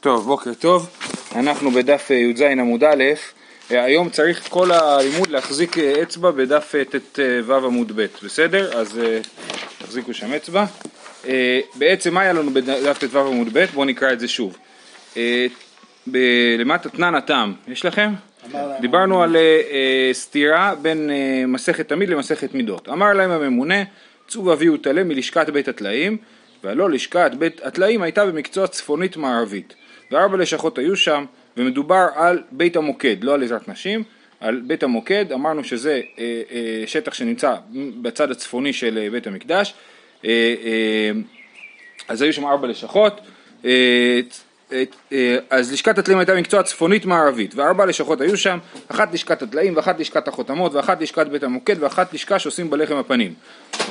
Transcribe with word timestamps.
טוב, 0.00 0.26
בוקר 0.26 0.54
טוב, 0.54 0.90
אנחנו 1.36 1.70
בדף 1.70 2.08
אה, 2.10 2.16
י"ז 2.16 2.40
עמוד 2.40 2.84
א', 2.84 3.04
אה, 3.70 3.84
היום 3.84 4.10
צריך 4.10 4.48
כל 4.48 4.70
הלימוד 4.72 5.30
להחזיק 5.30 5.78
אה, 5.78 6.02
אצבע 6.02 6.30
בדף 6.30 6.74
ט"ו 7.12 7.54
עמוד 7.54 7.92
ב', 7.96 8.06
בסדר? 8.24 8.78
אז 8.78 9.00
תחזיקו 9.78 10.14
שם 10.14 10.32
אצבע. 10.32 10.64
בעצם 11.74 12.14
מה 12.14 12.20
היה 12.20 12.32
לנו 12.32 12.50
בדף 12.50 12.98
ט"ו 12.98 13.18
עמוד 13.18 13.48
ב'? 13.52 13.64
בואו 13.74 13.84
נקרא 13.84 14.12
את 14.12 14.20
זה 14.20 14.28
שוב. 14.28 14.58
למטה 16.58 16.88
תנן 16.88 17.14
הטעם, 17.14 17.54
יש 17.68 17.84
לכם? 17.84 18.12
דיברנו 18.80 19.22
על 19.22 19.36
סתירה 20.12 20.74
בין 20.82 21.10
מסכת 21.48 21.88
תמיד 21.88 22.08
למסכת 22.08 22.54
מידות. 22.54 22.88
אמר 22.88 23.12
להם 23.12 23.30
הממונה, 23.30 23.82
צאו 24.28 24.44
והביאו 24.44 24.76
טלה 24.76 25.04
מלשכת 25.04 25.50
בית 25.50 25.68
הטלאים 25.68 26.16
והלא 26.64 26.90
לשכת 26.90 27.30
בית 27.38 27.60
הטלאים 27.64 28.02
הייתה 28.02 28.26
במקצוע 28.26 28.66
צפונית 28.66 29.16
מערבית 29.16 29.74
וארבע 30.10 30.36
לשכות 30.36 30.78
היו 30.78 30.96
שם 30.96 31.24
ומדובר 31.56 32.06
על 32.14 32.42
בית 32.52 32.76
המוקד, 32.76 33.24
לא 33.24 33.34
על 33.34 33.42
עזרת 33.42 33.68
נשים, 33.68 34.02
על 34.40 34.60
בית 34.66 34.82
המוקד, 34.82 35.32
אמרנו 35.32 35.64
שזה 35.64 36.00
אה, 36.18 36.42
אה, 36.50 36.82
שטח 36.86 37.14
שנמצא 37.14 37.54
בצד 38.02 38.30
הצפוני 38.30 38.72
של 38.72 38.98
אה, 39.02 39.10
בית 39.10 39.26
המקדש, 39.26 39.74
אז 42.08 42.22
היו 42.22 42.32
שם 42.32 42.46
ארבע 42.46 42.68
לשכות, 42.68 43.20
אז 45.50 45.72
לשכת 45.72 45.98
הטלאים 45.98 46.18
הייתה 46.18 46.34
מקצוע 46.34 46.62
צפונית 46.62 47.04
מערבית 47.04 47.54
וארבע 47.54 47.86
לשכות 47.86 48.20
היו 48.20 48.36
שם, 48.36 48.58
אחת 48.88 49.14
לשכת 49.14 49.42
הטלאים 49.42 49.76
ואחת 49.76 50.00
לשכת 50.00 50.28
החותמות 50.28 50.74
ואחת 50.74 51.00
לשכת 51.00 51.26
בית 51.26 51.42
המוקד 51.42 51.82
ואחת 51.82 52.14
לשכה 52.14 52.38
שעושים 52.38 52.70
בלחם 52.70 52.96
הפנים. 52.96 53.34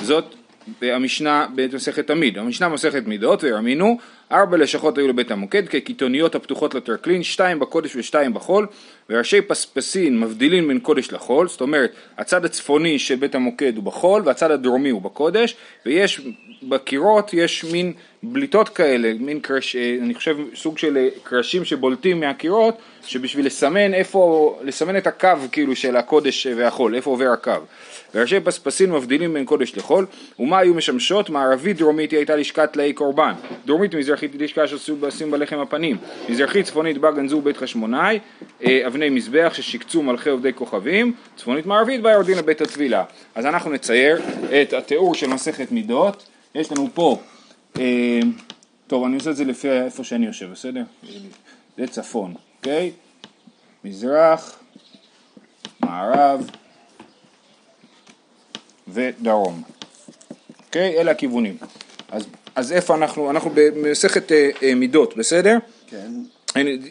זאת 0.01 0.35
המשנה 0.81 1.47
במסכת 1.55 2.07
תמיד, 2.07 2.37
המשנה 2.37 2.69
במסכת 2.69 3.07
מידות 3.07 3.43
והאמינו 3.43 3.97
ארבע 4.31 4.57
לשכות 4.57 4.97
היו 4.97 5.07
לבית 5.07 5.31
המוקד 5.31 5.67
כקיתוניות 5.67 6.35
הפתוחות 6.35 6.75
לטרקלין, 6.75 7.23
שתיים 7.23 7.59
בקודש 7.59 7.95
ושתיים 7.95 8.33
בחול 8.33 8.67
וראשי 9.09 9.41
פספסין 9.41 10.19
מבדילים 10.19 10.67
בין 10.67 10.79
קודש 10.79 11.11
לחול, 11.11 11.47
זאת 11.47 11.61
אומרת 11.61 11.91
הצד 12.17 12.45
הצפוני 12.45 12.99
של 12.99 13.15
בית 13.15 13.35
המוקד 13.35 13.75
הוא 13.75 13.83
בחול 13.83 14.21
והצד 14.25 14.51
הדרומי 14.51 14.89
הוא 14.89 15.01
בקודש 15.01 15.55
ויש 15.85 16.21
בקירות 16.63 17.33
יש 17.33 17.63
מין 17.63 17.93
בליטות 18.23 18.69
כאלה, 18.69 19.13
מין 19.19 19.39
קרש, 19.39 19.75
אני 19.75 20.13
חושב 20.13 20.37
סוג 20.55 20.77
של 20.77 21.07
קרשים 21.23 21.65
שבולטים 21.65 22.19
מהקירות 22.19 22.77
שבשביל 23.05 23.45
לסמן 23.45 23.93
איפה, 23.93 24.59
לסמן 24.63 24.97
את 24.97 25.07
הקו 25.07 25.29
כאילו 25.51 25.75
של 25.75 25.95
הקודש 25.95 26.47
והחול, 26.57 26.95
איפה 26.95 27.09
עובר 27.09 27.29
הקו 27.33 27.51
וראשי 28.13 28.39
פספסין 28.39 28.91
מבדילים 28.91 29.33
בין 29.33 29.45
קודש 29.45 29.75
לחול 29.75 30.05
ומה 30.39 30.57
היו 30.57 30.73
משמשות? 30.73 31.29
מערבית 31.29 31.77
דרומית 31.77 32.11
הייתה 32.11 32.35
לשכת 32.35 32.73
תלאי 32.73 32.93
קורבן 32.93 33.33
דרומית 33.65 33.95
מזרחית 33.95 34.31
לשכה 34.39 34.67
שעשו 34.67 34.95
בשים 34.95 35.31
בלחם 35.31 35.59
הפנים 35.59 35.97
מזרחית 36.29 36.65
צפונית 36.65 36.97
בה 36.97 37.11
גנזו 37.11 37.41
בית 37.41 37.57
חשמונאי 37.57 38.19
אה, 38.65 38.87
אבני 38.87 39.09
מזבח 39.09 39.53
ששיקצו 39.53 40.03
מלכי 40.03 40.29
עובדי 40.29 40.53
כוכבים 40.53 41.13
צפונית 41.35 41.65
מערבית 41.65 42.01
בה 42.01 42.11
יורדים 42.11 42.37
לבית 42.37 42.61
הטבילה 42.61 43.03
אז 43.35 43.45
אנחנו 43.45 43.71
נצייר 43.71 44.21
את 44.61 44.73
התיאור 44.73 45.15
של 45.15 45.27
מסכת 45.27 45.71
מידות 45.71 46.25
יש 46.55 46.71
לנו 46.71 46.87
פה 46.93 47.19
אה, 47.79 48.19
טוב 48.87 49.05
אני 49.05 49.15
עושה 49.15 49.29
את 49.29 49.35
זה 49.35 49.45
לפי 49.45 49.69
איפה 49.69 50.03
שאני 50.03 50.25
יושב 50.25 50.51
בסדר? 50.51 50.83
זה 51.77 51.87
צפון 51.87 52.33
אוקיי? 52.57 52.91
מזרח 53.83 54.59
מערב 55.79 56.49
ודרום. 58.93 59.61
אוקיי? 60.65 60.97
אלה 60.97 61.11
הכיוונים. 61.11 61.57
אז, 62.11 62.23
אז 62.55 62.71
איפה 62.71 62.95
אנחנו? 62.95 63.29
אנחנו 63.29 63.51
במסכת 63.53 64.31
אה, 64.31 64.49
אה, 64.63 64.75
מידות, 64.75 65.17
בסדר? 65.17 65.57
כן. 65.87 66.11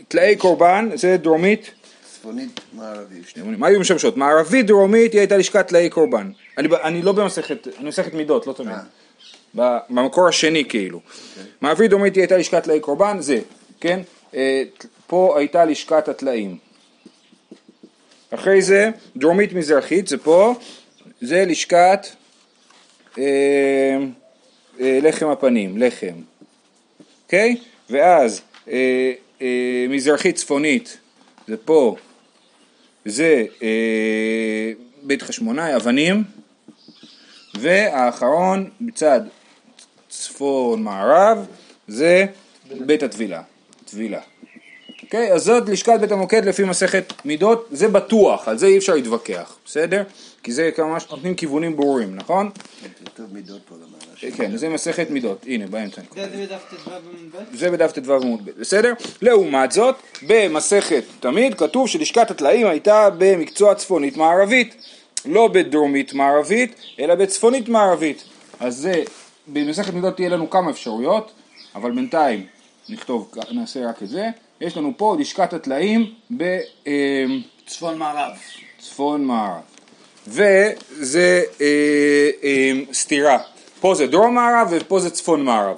תלאי 0.09 0.37
קורבן, 0.37 0.89
זה 0.95 1.17
דרומית? 1.17 1.71
צפונית 2.05 2.61
מערבית. 2.73 3.35
מה 3.37 3.67
היו 3.67 3.81
משמשות? 3.81 4.17
מערבית 4.17 4.67
דרומית 4.67 5.13
היא 5.13 5.19
הייתה 5.19 5.37
לשכת 5.37 5.69
תלאי 5.69 5.91
קורבן. 5.91 6.31
אני, 6.59 6.69
אני 6.83 7.03
לא 7.03 7.12
במסכת, 7.12 7.69
אני 7.78 7.84
במסכת 7.84 8.15
מידות, 8.15 8.47
לא 8.47 8.53
תמיד. 8.53 8.69
אה. 8.69 9.78
במקור 9.91 10.28
השני 10.28 10.65
כאילו. 10.69 10.99
Okay. 10.99 11.39
אוקיי. 11.39 11.53
מערבית 11.61 11.91
דרומית 11.91 12.15
היא 12.15 12.22
הייתה 12.22 12.37
לשכת 12.37 12.65
תלאי 12.65 12.81
קורבן, 12.81 13.17
זה, 13.21 13.41
כן? 13.81 14.01
אה, 14.34 14.62
פה 15.06 15.39
הייתה 15.39 15.65
לשכת 15.65 16.09
הטלאים. 16.09 16.56
אחרי 18.31 18.62
זה, 18.62 18.91
דרומית 19.17 19.53
מזרחית, 19.53 20.09
זה 20.09 20.19
פה, 20.19 20.55
זה 21.21 21.45
לשכת 21.45 22.06
אה, 23.19 23.25
אה, 24.81 24.99
לחם 25.03 25.29
הפנים, 25.29 25.79
לחם, 25.79 26.15
אוקיי? 27.25 27.56
Okay? 27.59 27.65
ואז 27.91 28.41
אה, 28.69 29.12
מזרחית 29.89 30.37
צפונית, 30.37 30.99
זה 31.47 31.57
פה, 31.57 31.97
זה 33.05 33.45
בית 35.03 35.23
חשמונאי, 35.23 35.77
אבנים, 35.77 36.25
והאחרון 37.55 38.71
בצד 38.81 39.21
צפון 40.09 40.83
מערב 40.83 41.47
זה 41.89 42.27
בית 42.87 43.03
הטבילה, 43.03 43.43
טבילה. 43.84 44.21
אוקיי? 45.03 45.33
אז 45.33 45.43
זאת 45.43 45.69
לשכת 45.69 46.01
בית 46.01 46.12
המוקד 46.12 46.45
לפי 46.45 46.65
מסכת 46.65 47.12
מידות, 47.25 47.69
זה 47.71 47.89
בטוח, 47.89 48.49
על 48.49 48.59
זה 48.59 48.67
אי 48.67 48.78
אפשר 48.78 48.95
להתווכח, 48.95 49.57
בסדר? 49.65 50.03
כי 50.48 50.53
זה 50.53 50.70
ממש 50.78 51.06
נותנים 51.10 51.34
כיוונים 51.34 51.76
ברורים, 51.76 52.16
נכון? 52.16 52.50
כן, 54.36 54.56
זה 54.56 54.69
מסכת 54.69 55.10
מידות, 55.10 55.44
הנה 55.47 55.66
באמצע. 55.66 56.03
זה 57.53 57.70
בדף 57.70 57.92
ט"ו 57.92 58.14
עמוד 58.14 58.44
ב', 58.44 58.50
בסדר? 58.60 58.92
לעומת 59.22 59.72
זאת, 59.72 59.97
במסכת 60.26 61.04
תמיד 61.20 61.54
כתוב 61.54 61.88
שלשכת 61.88 62.31
הטלאים 62.31 62.66
הייתה 62.66 63.09
במקצוע 63.19 63.75
צפונית 63.75 64.16
מערבית, 64.16 64.75
לא 65.25 65.48
בדרומית 65.48 66.14
מערבית, 66.14 66.75
אלא 67.00 67.15
בצפונית 67.15 67.69
מערבית. 67.69 68.25
אז 68.60 68.76
זה, 68.76 69.03
במסכת 69.47 69.94
מידות 69.94 70.16
תהיה 70.16 70.28
לנו 70.28 70.50
כמה 70.50 70.70
אפשרויות, 70.70 71.32
אבל 71.75 71.91
בינתיים 71.91 72.47
נכתוב, 72.88 73.32
נעשה 73.50 73.88
רק 73.88 74.03
את 74.03 74.09
זה. 74.09 74.28
יש 74.60 74.76
לנו 74.76 74.92
פה 74.97 75.16
לשכת 75.20 75.53
הטלאים 75.53 76.15
בצפון 76.30 77.94
אמ, 77.94 77.98
מערב. 77.98 78.32
צפון 78.78 79.25
מערב. 79.25 79.78
וזה 80.28 81.43
אה, 81.61 81.66
אה, 82.44 82.72
סתירה. 82.93 83.39
פה 83.81 83.94
זה 83.94 84.06
דרום 84.06 84.34
מערב 84.34 84.69
ופה 84.71 85.00
זה 85.00 85.11
צפון 85.11 85.44
מערב. 85.44 85.77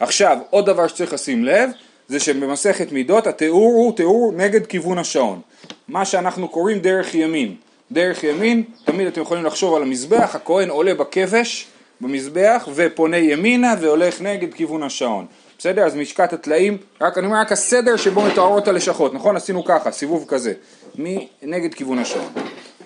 עכשיו, 0.00 0.38
עוד 0.50 0.66
דבר 0.66 0.86
שצריך 0.86 1.12
לשים 1.12 1.44
לב, 1.44 1.70
זה 2.08 2.20
שבמסכת 2.20 2.92
מידות 2.92 3.26
התיאור 3.26 3.74
הוא 3.74 3.96
תיאור 3.96 4.32
נגד 4.36 4.66
כיוון 4.66 4.98
השעון. 4.98 5.40
מה 5.88 6.04
שאנחנו 6.04 6.48
קוראים 6.48 6.78
דרך 6.78 7.14
ימין. 7.14 7.54
דרך 7.92 8.24
ימין, 8.24 8.62
תמיד 8.84 9.06
אתם 9.06 9.20
יכולים 9.20 9.44
לחשוב 9.44 9.74
על 9.74 9.82
המזבח, 9.82 10.30
הכהן 10.34 10.70
עולה 10.70 10.94
בכבש 10.94 11.66
במזבח 12.00 12.68
ופונה 12.74 13.16
ימינה 13.16 13.74
והולך 13.80 14.20
נגד 14.20 14.54
כיוון 14.54 14.82
השעון. 14.82 15.26
בסדר? 15.58 15.86
אז 15.86 15.94
משקת 15.94 16.32
הטלאים, 16.32 16.76
רק 17.00 17.18
אני 17.18 17.26
אומר 17.26 17.40
רק 17.40 17.52
הסדר 17.52 17.96
שבו 17.96 18.22
מתוארות 18.22 18.68
הלשכות, 18.68 19.14
נכון? 19.14 19.36
עשינו 19.36 19.64
ככה, 19.64 19.90
סיבוב 19.90 20.24
כזה, 20.28 20.52
מנגד 20.94 21.74
כיוון 21.74 21.98
השעון. 21.98 22.32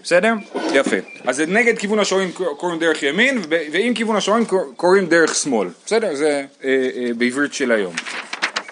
בסדר? 0.02 0.32
יפה. 0.72 0.96
אז 1.24 1.40
נגד 1.40 1.78
כיוון 1.78 1.98
השעון 1.98 2.30
קוראים 2.32 2.78
דרך 2.78 3.02
ימין, 3.02 3.42
ועם 3.48 3.94
כיוון 3.94 4.16
השעון 4.16 4.44
קוראים 4.76 5.06
דרך 5.06 5.34
שמאל. 5.34 5.68
בסדר? 5.86 6.14
זה 6.14 6.44
אה, 6.64 6.88
אה, 6.96 7.10
בעברית 7.16 7.54
של 7.54 7.72
היום. 7.72 7.94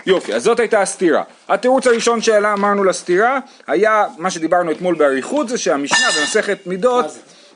יופי, 0.07 0.35
אז 0.35 0.43
זאת 0.43 0.61
הייתה 0.61 0.83
הסתירה. 0.83 1.23
התירוץ 1.49 1.87
הראשון 1.87 2.23
שעלה 2.23 2.53
אמרנו 2.53 2.85
לסתירה 2.85 3.39
היה 3.67 4.05
מה 4.19 4.31
שדיברנו 4.31 4.73
אתמול 4.73 4.95
באריכות 4.95 5.49
זה 5.49 5.59
שהמשנה 5.59 6.07
במסכת 6.21 6.67
מידות 6.67 7.07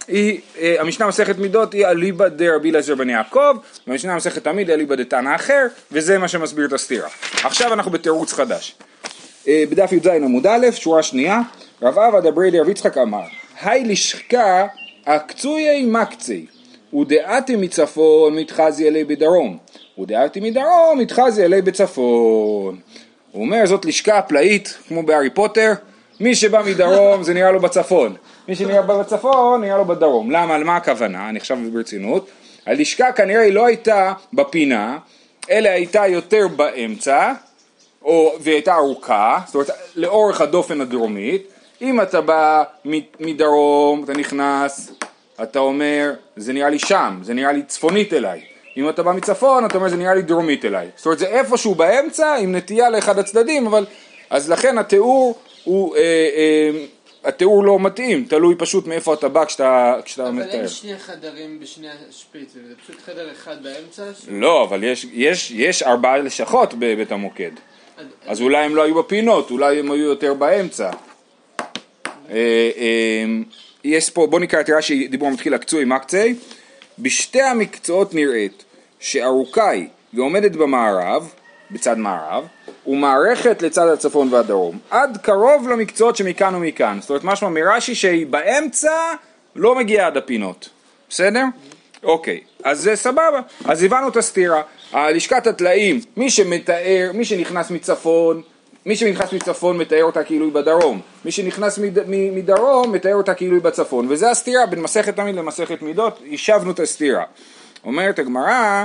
היא, 0.09 0.41
אה, 0.59 0.77
המשנה 0.79 1.07
מסכת 1.07 1.39
מידות 1.39 1.73
היא 1.73 1.87
אליבא 1.87 2.29
דרבי 2.29 2.71
אליעזר 2.71 2.95
בן 2.95 3.11
יעקב, 3.11 3.57
והמשנה 3.87 4.17
מסכת 4.17 4.45
תמיד 4.45 4.69
היא 4.69 4.75
אליבא 4.75 4.95
דתנא 4.95 5.35
אחר, 5.35 5.67
וזה 5.93 6.19
מה 6.19 6.29
שמסביר 6.29 6.67
את 6.67 6.73
הסתירה. 6.73 7.09
עכשיו 7.45 7.73
אנחנו 7.73 7.91
בתירוץ 7.91 8.33
חדש. 8.33 8.75
אה, 9.49 9.65
בדף 9.71 9.93
י"ז 9.93 10.07
עמוד 10.07 10.47
א', 10.47 10.67
שורה 10.73 11.03
שנייה, 11.03 11.41
רב 11.83 11.99
אבא 11.99 12.21
דברי 12.21 12.51
לרב 12.51 12.69
יצחק 12.69 12.99
אמר, 12.99 13.25
היי 13.65 13.85
לשכה 13.85 14.67
הקצויי 15.07 15.85
מקצי, 15.85 16.47
ודעתי 16.95 17.57
מצפון 17.57 18.37
מתחזי 18.37 18.89
אלי 18.89 19.05
בדרום, 19.05 19.59
ודעתי 19.99 20.41
מדרום 20.41 20.99
מתחזי 20.99 21.45
אלי 21.45 21.63
בצפון. 21.63 22.79
הוא 23.33 23.43
אומר 23.45 23.67
זאת 23.67 23.85
לשכה 23.85 24.23
פלאית, 24.23 24.79
כמו 24.89 25.03
בהארי 25.03 25.31
פוטר, 25.31 25.73
מי 26.21 26.35
שבא 26.35 26.63
מדרום 26.67 27.23
זה 27.23 27.35
נראה 27.35 27.53
לו 27.53 27.61
בצפון. 27.61 28.17
מי 28.49 28.55
שנראה 28.55 28.83
בצפון 28.83 29.61
נראה 29.61 29.79
לו 29.79 29.85
בדרום. 29.85 30.31
למה? 30.31 30.59
למה 30.59 30.77
הכוונה? 30.77 31.29
אני 31.29 31.39
עכשיו 31.39 31.59
ברצינות. 31.73 32.29
הלשכה 32.67 33.13
כנראה 33.13 33.51
לא 33.51 33.67
הייתה 33.67 34.13
בפינה, 34.33 34.99
אלא 35.51 35.69
הייתה 35.69 36.07
יותר 36.07 36.49
באמצע, 36.49 37.33
או, 38.03 38.35
והיא 38.41 38.55
הייתה 38.55 38.75
ארוכה, 38.75 39.39
זאת 39.47 39.55
אומרת 39.55 39.71
לאורך 39.97 40.41
הדופן 40.41 40.81
הדרומית. 40.81 41.54
אם 41.83 42.01
אתה 42.01 42.21
בא 42.21 42.63
מדרום, 43.21 44.05
אתה 44.05 44.13
נכנס, 44.13 44.93
אתה 45.43 45.59
אומר, 45.59 46.13
זה 46.37 46.53
נראה 46.53 46.69
לי 46.71 46.79
שם, 46.79 47.19
זה 47.23 47.35
נראה 47.35 47.53
לי 47.53 47.63
צפונית 47.63 48.13
אליי. 48.13 48.41
אם 48.77 48.89
אתה 48.89 49.03
בא 49.03 49.13
מצפון, 49.13 49.67
אתה 49.67 49.77
אומר 49.77 49.89
זה 49.89 49.97
נראה 49.97 50.15
לי 50.15 50.23
דרומית 50.23 50.65
אליי. 50.65 50.89
זאת 50.97 51.07
אומרת 51.07 51.19
זה 51.19 51.27
איפשהו 51.27 51.75
באמצע 51.75 52.35
עם 52.35 52.55
נטייה 52.57 52.91
לאחד 52.91 53.19
הצדדים, 53.19 53.67
אבל... 53.67 53.87
אז 54.31 54.51
לכן 54.51 54.79
התיאור 54.79 55.39
הוא, 55.65 55.97
אה, 55.97 56.01
אה, 56.01 56.71
התיאור 57.25 57.65
לא 57.65 57.79
מתאים, 57.79 58.25
תלוי 58.29 58.55
פשוט 58.59 58.87
מאיפה 58.87 59.15
אתה 59.15 59.29
בא 59.29 59.45
כשאתה, 59.45 59.95
כשאתה 60.05 60.23
אבל 60.23 60.33
מתאר. 60.33 60.51
אין 60.51 60.69
שני 60.69 60.99
חדרים 60.99 61.61
בשני 61.61 61.87
השפיצים, 62.09 62.63
זה 62.69 62.75
פשוט 62.85 62.97
חדר 63.05 63.33
אחד 63.33 63.63
באמצע. 63.63 64.03
ש- 64.21 64.25
לא, 64.29 64.65
אבל 64.65 64.85
יש, 64.85 65.07
יש, 65.13 65.51
יש 65.51 65.83
ארבע 65.83 66.19
לשכות 66.19 66.75
בבית 66.75 67.13
המוקד. 67.13 67.51
אז- 67.99 68.05
אז 68.27 68.41
אולי 68.41 68.65
הם 68.65 68.77
לא 68.77 68.83
היו 68.83 68.95
בפינות, 68.95 69.51
אולי 69.51 69.79
הם 69.79 69.91
היו 69.91 70.05
יותר 70.05 70.35
באמצע. 70.35 70.91
אה, 72.31 72.37
אה, 72.77 73.25
יש 73.85 74.11
פה, 74.11 74.27
בוא 74.27 74.41
נקרא 74.41 74.61
את 74.61 74.71
רש"י, 74.71 75.09
דיבור 75.09 75.31
מתחיל 75.31 75.55
הקצוי 75.55 75.83
עם 75.83 75.93
הקצי. 75.93 76.35
בשתי 76.99 77.43
המקצועות 77.43 78.15
נראית 78.15 78.65
שארוכה 79.01 79.69
היא 79.69 79.89
ועומדת 80.15 80.53
במערב, 80.53 81.33
בצד 81.71 81.99
מערב, 81.99 82.45
ומערכת 82.87 83.63
לצד 83.63 83.89
הצפון 83.89 84.33
והדרום, 84.33 84.79
עד 84.91 85.19
קרוב 85.23 85.69
למקצועות 85.69 86.17
שמכאן 86.17 86.55
ומכאן. 86.55 86.99
זאת 87.01 87.11
אומרת, 87.11 87.25
משמע 87.25 87.49
מרש"י 87.49 87.95
שהיא 87.95 88.27
באמצע 88.27 88.93
לא 89.57 89.75
מגיעה 89.75 90.07
עד 90.07 90.17
הפינות. 90.17 90.69
בסדר? 91.09 91.45
אוקיי, 92.03 92.41
אז 92.65 92.81
זה 92.81 92.97
סבבה. 92.97 93.41
אז 93.65 93.83
הבנו 93.83 94.09
את 94.09 94.17
הסתירה. 94.17 94.63
לשכת 94.95 95.47
הטלאים, 95.47 96.01
מי 96.17 96.31
שמתאר, 96.31 97.11
מי 97.15 97.25
שנכנס 97.25 97.71
מצפון, 97.71 98.43
מי 98.87 98.97
שנכנס 98.97 99.33
מצפון 99.33 99.79
מתאר 99.79 100.05
אותה 100.05 100.25
כאילו 100.25 100.45
היא 100.45 100.53
בדרום, 100.53 101.01
מי 101.25 101.31
שנכנס 101.31 101.79
מד, 101.79 101.99
מ, 102.11 102.35
מדרום 102.35 102.93
מתאר 102.93 103.15
אותה 103.15 103.35
כאילו 103.35 103.55
היא 103.55 103.63
בצפון, 103.63 104.07
וזה 104.09 104.31
הסתירה 104.31 104.67
בין 104.67 104.81
מסכת 104.81 105.17
תמיד 105.17 105.35
למסכת 105.35 105.83
מידות, 105.83 106.23
השבנו 106.33 106.71
את 106.71 106.81
הסתירה. 106.81 107.25
אומרת 107.85 108.19
הגמרא, 108.19 108.85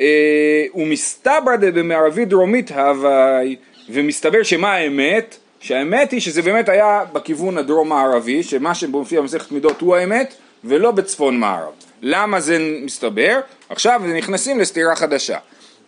אה, 0.00 0.64
ומסתברא 0.74 1.56
דבמערבית 1.60 2.28
דרומית 2.28 2.70
הווי, 2.72 3.56
ומסתבר 3.88 4.42
שמה 4.42 4.72
האמת? 4.72 5.36
שהאמת 5.60 6.10
היא 6.10 6.20
שזה 6.20 6.42
באמת 6.42 6.68
היה 6.68 7.04
בכיוון 7.12 7.58
הדרום 7.58 7.88
מערבי, 7.88 8.42
שמה 8.42 8.74
שמופיע 8.74 9.20
במסכת 9.20 9.52
מידות 9.52 9.80
הוא 9.80 9.96
האמת, 9.96 10.34
ולא 10.64 10.90
בצפון 10.90 11.40
מערב. 11.40 11.72
למה 12.02 12.40
זה 12.40 12.58
מסתבר? 12.84 13.40
עכשיו 13.68 14.02
נכנסים 14.14 14.60
לסתירה 14.60 14.96
חדשה. 14.96 15.38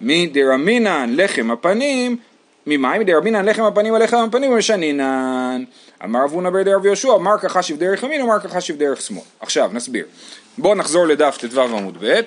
מדרמינן 0.01 1.11
לחם 1.17 1.51
הפנים, 1.51 2.17
ממים? 2.67 3.01
מדרמינן 3.01 3.45
לחם 3.45 3.63
הפנים 3.63 3.95
ולחם 3.95 4.17
הפנים 4.17 4.53
ומשנינן. 4.53 5.65
אמר 6.05 6.25
רב 6.25 6.33
הונא 6.33 6.51
בר 6.51 6.63
דרב 6.63 6.87
יהושע, 6.87 7.15
אמר 7.15 7.39
ככה 7.39 7.63
שיב 7.63 7.79
דרך 7.79 8.03
ימין, 8.03 8.21
אמר 8.21 8.41
ככה 8.41 8.61
שיב 8.61 8.79
דרך 8.79 9.01
שמאל. 9.01 9.23
עכשיו 9.41 9.71
נסביר. 9.73 10.05
בואו 10.59 10.75
נחזור 10.75 11.07
לדף 11.07 11.39
ט"ו 11.41 11.63
עמוד 11.63 11.99
ב', 12.05 12.21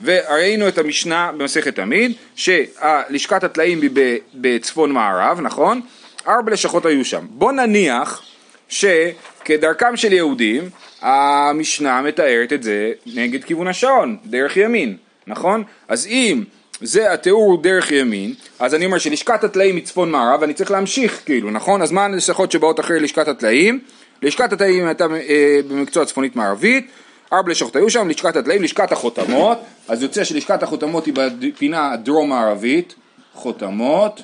וראינו 0.00 0.68
את 0.68 0.78
המשנה 0.78 1.30
במסכת 1.38 1.76
תמיד, 1.76 2.12
שלשכת 2.36 3.44
הטלאים 3.44 3.82
היא 3.82 3.90
בצפון 4.34 4.92
מערב, 4.92 5.40
נכון? 5.40 5.80
ארבע 6.28 6.52
לשכות 6.52 6.86
היו 6.86 7.04
שם. 7.04 7.26
בוא 7.30 7.52
נניח 7.52 8.22
שכדרכם 8.68 9.96
של 9.96 10.12
יהודים, 10.12 10.70
המשנה 11.00 12.02
מתארת 12.02 12.52
את 12.52 12.62
זה 12.62 12.92
נגד 13.06 13.44
כיוון 13.44 13.68
השעון, 13.68 14.16
דרך 14.24 14.56
ימין, 14.56 14.96
נכון? 15.26 15.64
אז 15.88 16.06
אם 16.06 16.44
זה 16.80 17.12
התיאור 17.12 17.62
דרך 17.62 17.92
ימין, 17.92 18.34
אז 18.58 18.74
אני 18.74 18.86
אומר 18.86 18.98
שלשכת 18.98 19.44
הטלאים 19.44 19.76
מצפון 19.76 20.10
מערב, 20.10 20.42
אני 20.42 20.54
צריך 20.54 20.70
להמשיך 20.70 21.22
כאילו, 21.24 21.50
נכון? 21.50 21.82
אז 21.82 21.92
מה 21.92 22.04
הלשכות 22.04 22.52
שבאות 22.52 22.80
אחרי 22.80 23.00
לשכת 23.00 23.28
הטלאים? 23.28 23.80
לשכת 24.22 24.52
הטלאים 24.52 24.86
הייתה 24.86 25.06
אה, 25.28 25.60
במקצוע 25.68 26.04
צפונית 26.04 26.36
מערבית, 26.36 26.86
ארבע 27.32 27.50
לשכות 27.50 27.76
היו 27.76 27.90
שם, 27.90 28.08
לשכת 28.08 28.36
הטלאים, 28.36 28.62
לשכת 28.62 28.92
החותמות, 28.92 29.58
אז 29.88 30.02
יוצא 30.02 30.24
שלשכת 30.24 30.62
החותמות 30.62 31.06
היא 31.06 31.14
בפינה 31.40 31.92
הדרום 31.92 32.28
מערבית, 32.28 32.94
חותמות, 33.34 34.22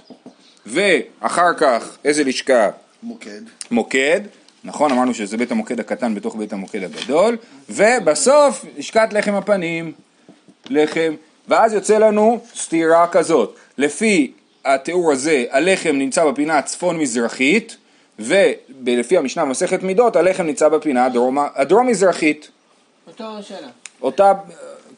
ואחר 0.67 1.55
כך 1.57 1.97
איזה 2.05 2.25
לשכה? 2.25 2.71
מוקד. 3.03 3.41
מוקד, 3.71 4.21
נכון 4.65 4.93
אמרנו 4.93 5.15
שזה 5.15 5.37
בית 5.37 5.53
המוקד 5.53 5.81
הקטן 5.81 6.15
בתוך 6.15 6.37
בית 6.37 6.53
המוקד 6.53 6.85
הגדול, 6.85 7.37
ובסוף 7.71 8.65
לשכת 8.79 9.09
לחם 9.13 9.35
הפנים, 9.35 9.93
לחם, 10.71 11.15
ואז 11.49 11.73
יוצא 11.73 11.99
לנו 11.99 12.41
סתירה 12.57 13.07
כזאת, 13.07 13.57
לפי 13.79 14.33
התיאור 14.65 15.13
הזה 15.13 15.45
הלחם 15.51 15.91
נמצא 15.93 16.25
בפינה 16.25 16.59
הצפון 16.59 16.99
מזרחית, 16.99 17.77
ולפי 18.19 19.17
המשנה 19.17 19.45
במסכת 19.45 19.83
מידות 19.83 20.17
הלחם 20.17 20.43
נמצא 20.43 20.69
בפינה 20.69 21.05
הדרום, 21.05 21.39
הדרום 21.55 21.87
מזרחית, 21.87 22.51
אותו 23.07 23.25
שאלה. 23.43 23.69
אותה, 24.03 24.33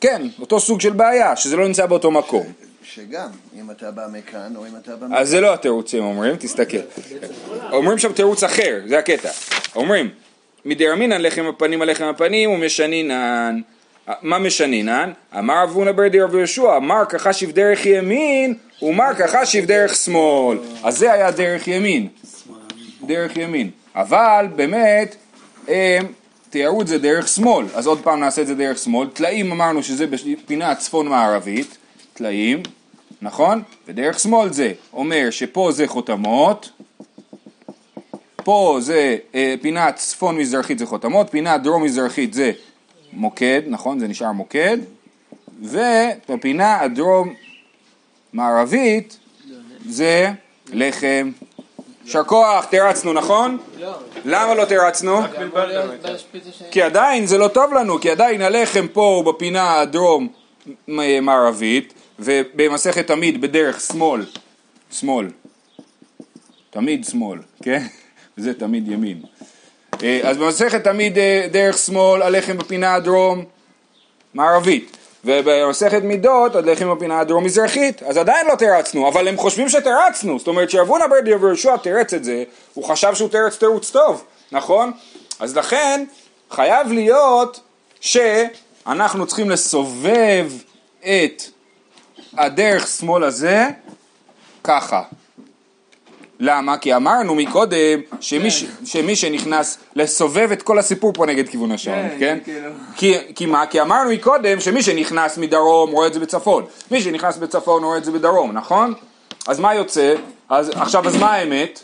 כן, 0.01 0.23
אותו 0.41 0.61
סוג 0.61 0.81
של 0.81 0.93
בעיה, 0.93 1.37
שזה 1.37 1.57
לא 1.57 1.67
נמצא 1.67 1.87
באותו 1.87 2.11
מקום. 2.11 2.47
שגם, 2.83 3.29
אם 3.61 3.71
אתה 3.71 3.91
בא 3.91 4.07
מכאן 4.13 4.57
או 4.57 4.67
אם 4.67 4.77
אתה 4.83 4.97
בא 4.97 5.07
מכאן. 5.07 5.19
אז 5.19 5.29
זה 5.29 5.41
לא 5.41 5.55
התירוץ 5.55 5.95
הם 5.95 6.05
אומרים, 6.05 6.37
תסתכל. 6.37 6.77
אומרים 7.73 7.99
שם 7.99 8.13
תירוץ 8.13 8.43
אחר, 8.43 8.81
זה 8.87 8.99
הקטע. 8.99 9.31
אומרים, 9.77 10.11
מדרמינן 10.65 11.23
לחם 11.23 11.47
הפנים 11.47 11.83
על 11.83 11.91
לחם 11.91 12.05
הפנים 12.05 12.51
ומשנינן. 12.51 13.61
מה 14.23 14.39
משנינן? 14.39 15.13
אמר 15.39 15.63
רב 15.63 15.71
הונא 15.71 15.93
בר 15.93 16.09
דרב 16.09 16.35
יהושע, 16.35 16.77
אמר 16.77 17.05
כחשיב 17.05 17.53
דרך 17.53 17.87
ימין, 17.87 18.55
ומר 18.83 19.15
כחשיב 19.19 19.67
דרך 19.67 19.95
שמאל. 19.95 20.59
אז 20.83 20.99
זה 20.99 21.13
היה 21.13 21.31
דרך 21.31 21.69
ימין. 21.69 22.09
דרך 23.07 23.37
ימין. 23.37 23.71
אבל 23.95 24.47
באמת, 24.57 25.17
הם 25.69 26.07
תיארו 26.51 26.83
את 26.83 26.87
זה 26.87 26.99
דרך 26.99 27.29
שמאל. 27.29 27.67
אז 27.75 27.87
עוד 27.87 28.01
פעם 28.03 28.21
נעשה 28.21 28.43
את 28.43 28.47
זה 28.47 28.55
דרך 28.55 28.79
שמאל. 28.79 29.09
טלאים 29.09 29.53
אמרנו 29.53 29.83
שזה 29.83 30.07
בפינה 30.07 30.71
הצפון 30.71 31.09
מערבית. 31.09 31.77
טלאים, 32.15 32.63
נכון? 33.23 33.63
ודרך 33.89 34.19
שמאל 34.19 34.53
זה 34.53 34.73
אומר 34.93 35.31
שפה 35.31 35.73
זה 35.73 35.87
חותמות, 35.87 36.71
פה 38.37 38.79
זה 38.81 39.17
אה, 39.35 39.55
פינה 39.63 39.93
צפון 39.93 40.37
מזרחית 40.37 40.79
זה 40.79 40.87
חותמות, 40.87 41.31
פינה 41.31 41.59
דרום 41.59 41.83
מזרחית 41.83 42.35
זה 42.35 42.53
מוקד, 43.15 43.63
נכון? 43.67 43.99
זה 43.99 44.09
נשאר 44.09 44.33
מוקד, 44.33 44.79
ובפינה 45.63 46.81
הדרום 46.81 47.35
מערבית 48.33 49.19
זה 49.89 50.31
לחם. 50.73 51.31
יישר 52.05 52.25
כוח, 52.25 52.65
תרצנו, 52.65 53.13
נכון? 53.13 53.59
לא, 53.81 53.99
למה 54.25 54.55
לא 54.55 54.65
תרצנו? 54.65 55.21
כי 56.71 56.83
עדיין 56.83 57.27
זה 57.27 57.39
לא 57.39 57.49
טוב 57.49 57.75
לנו, 57.75 58.01
כי 58.01 58.11
עדיין 58.11 58.43
הלחם 58.43 58.87
פה 58.93 59.03
הוא 59.17 59.25
בפינה 59.25 59.81
הדרום 59.81 60.29
מערבית, 60.89 61.95
ובמסכת 62.19 63.07
תמיד 63.07 63.41
בדרך 63.41 63.81
שמאל, 63.81 64.27
שמאל, 64.91 65.29
תמיד 66.71 67.05
שמאל, 67.05 67.39
כן? 67.63 67.87
זה 68.37 68.55
תמיד 68.55 68.89
ימין. 68.89 69.23
אה, 70.03 70.21
אז 70.23 70.37
במסכת 70.37 70.85
תמיד 70.85 71.19
אה, 71.19 71.47
דרך 71.51 71.79
שמאל, 71.79 72.23
הלחם 72.23 72.59
בפינה 72.59 72.95
הדרום 72.95 73.45
מערבית, 74.35 74.97
ובמסכת 75.25 76.03
מידות 76.03 76.57
הלחם 76.57 76.95
בפינה 76.97 77.21
הדרום 77.21 77.45
מזרחית, 77.45 78.03
אז 78.03 78.17
עדיין 78.17 78.47
לא 78.47 78.55
תרצנו, 78.55 79.09
אבל 79.09 79.29
הם 79.29 79.37
חושבים 79.37 79.69
שתרצנו, 79.69 80.39
זאת 80.39 80.49
אומרת 80.49 80.71
שאבונה 80.71 81.09
בר 81.09 81.21
דרב 81.25 81.45
יהושע 81.45 81.77
תירץ 81.77 82.15
את 82.15 82.25
זה, 82.25 82.45
הוא 82.75 82.85
חשב 82.85 83.15
שהוא 83.15 83.29
תירץ 83.29 83.57
תירוץ 83.57 83.91
טוב, 83.91 84.25
נכון? 84.53 84.93
אז 85.41 85.57
לכן 85.57 86.05
חייב 86.51 86.93
להיות 86.93 87.61
שאנחנו 88.01 89.27
צריכים 89.27 89.51
לסובב 89.51 90.51
את 91.01 91.43
הדרך 92.37 92.87
שמאל 92.87 93.25
הזה 93.25 93.67
ככה. 94.65 95.03
למה? 96.45 96.79
כי 96.79 96.95
אמרנו 96.97 97.35
מקודם 97.35 98.01
שמי, 98.21 98.51
ש... 98.51 98.65
שמי 98.85 99.17
שנכנס 99.17 99.79
לסובב 99.97 100.53
את 100.53 100.63
כל 100.63 100.79
הסיפור 100.79 101.13
פה 101.13 101.27
נגד 101.27 101.49
כיוון 101.49 101.73
השעון, 101.73 102.09
כן, 102.09 102.17
כן? 102.19 102.39
כאילו. 102.45 102.71
כי, 102.97 103.15
כי 103.35 103.47
מה? 103.47 103.67
כי 103.67 103.81
אמרנו 103.81 104.11
מקודם 104.11 104.61
שמי 104.61 104.83
שנכנס 104.83 105.39
מדרום 105.39 105.91
רואה 105.91 106.07
את 106.07 106.15
זה 106.15 106.21
בצפון, 106.21 106.65
מי 106.91 107.03
שנכנס 107.03 107.37
בצפון 107.37 107.85
רואה 107.85 107.99
את 107.99 108.05
זה 108.05 108.13
בדרום, 108.13 108.53
נכון? 108.53 108.95
אז 109.49 109.61
מה 109.61 109.75
יוצא? 109.75 110.15
אז 110.49 110.71
עכשיו 110.75 111.09
אז 111.09 111.17
מה 111.17 111.33
האמת? 111.33 111.83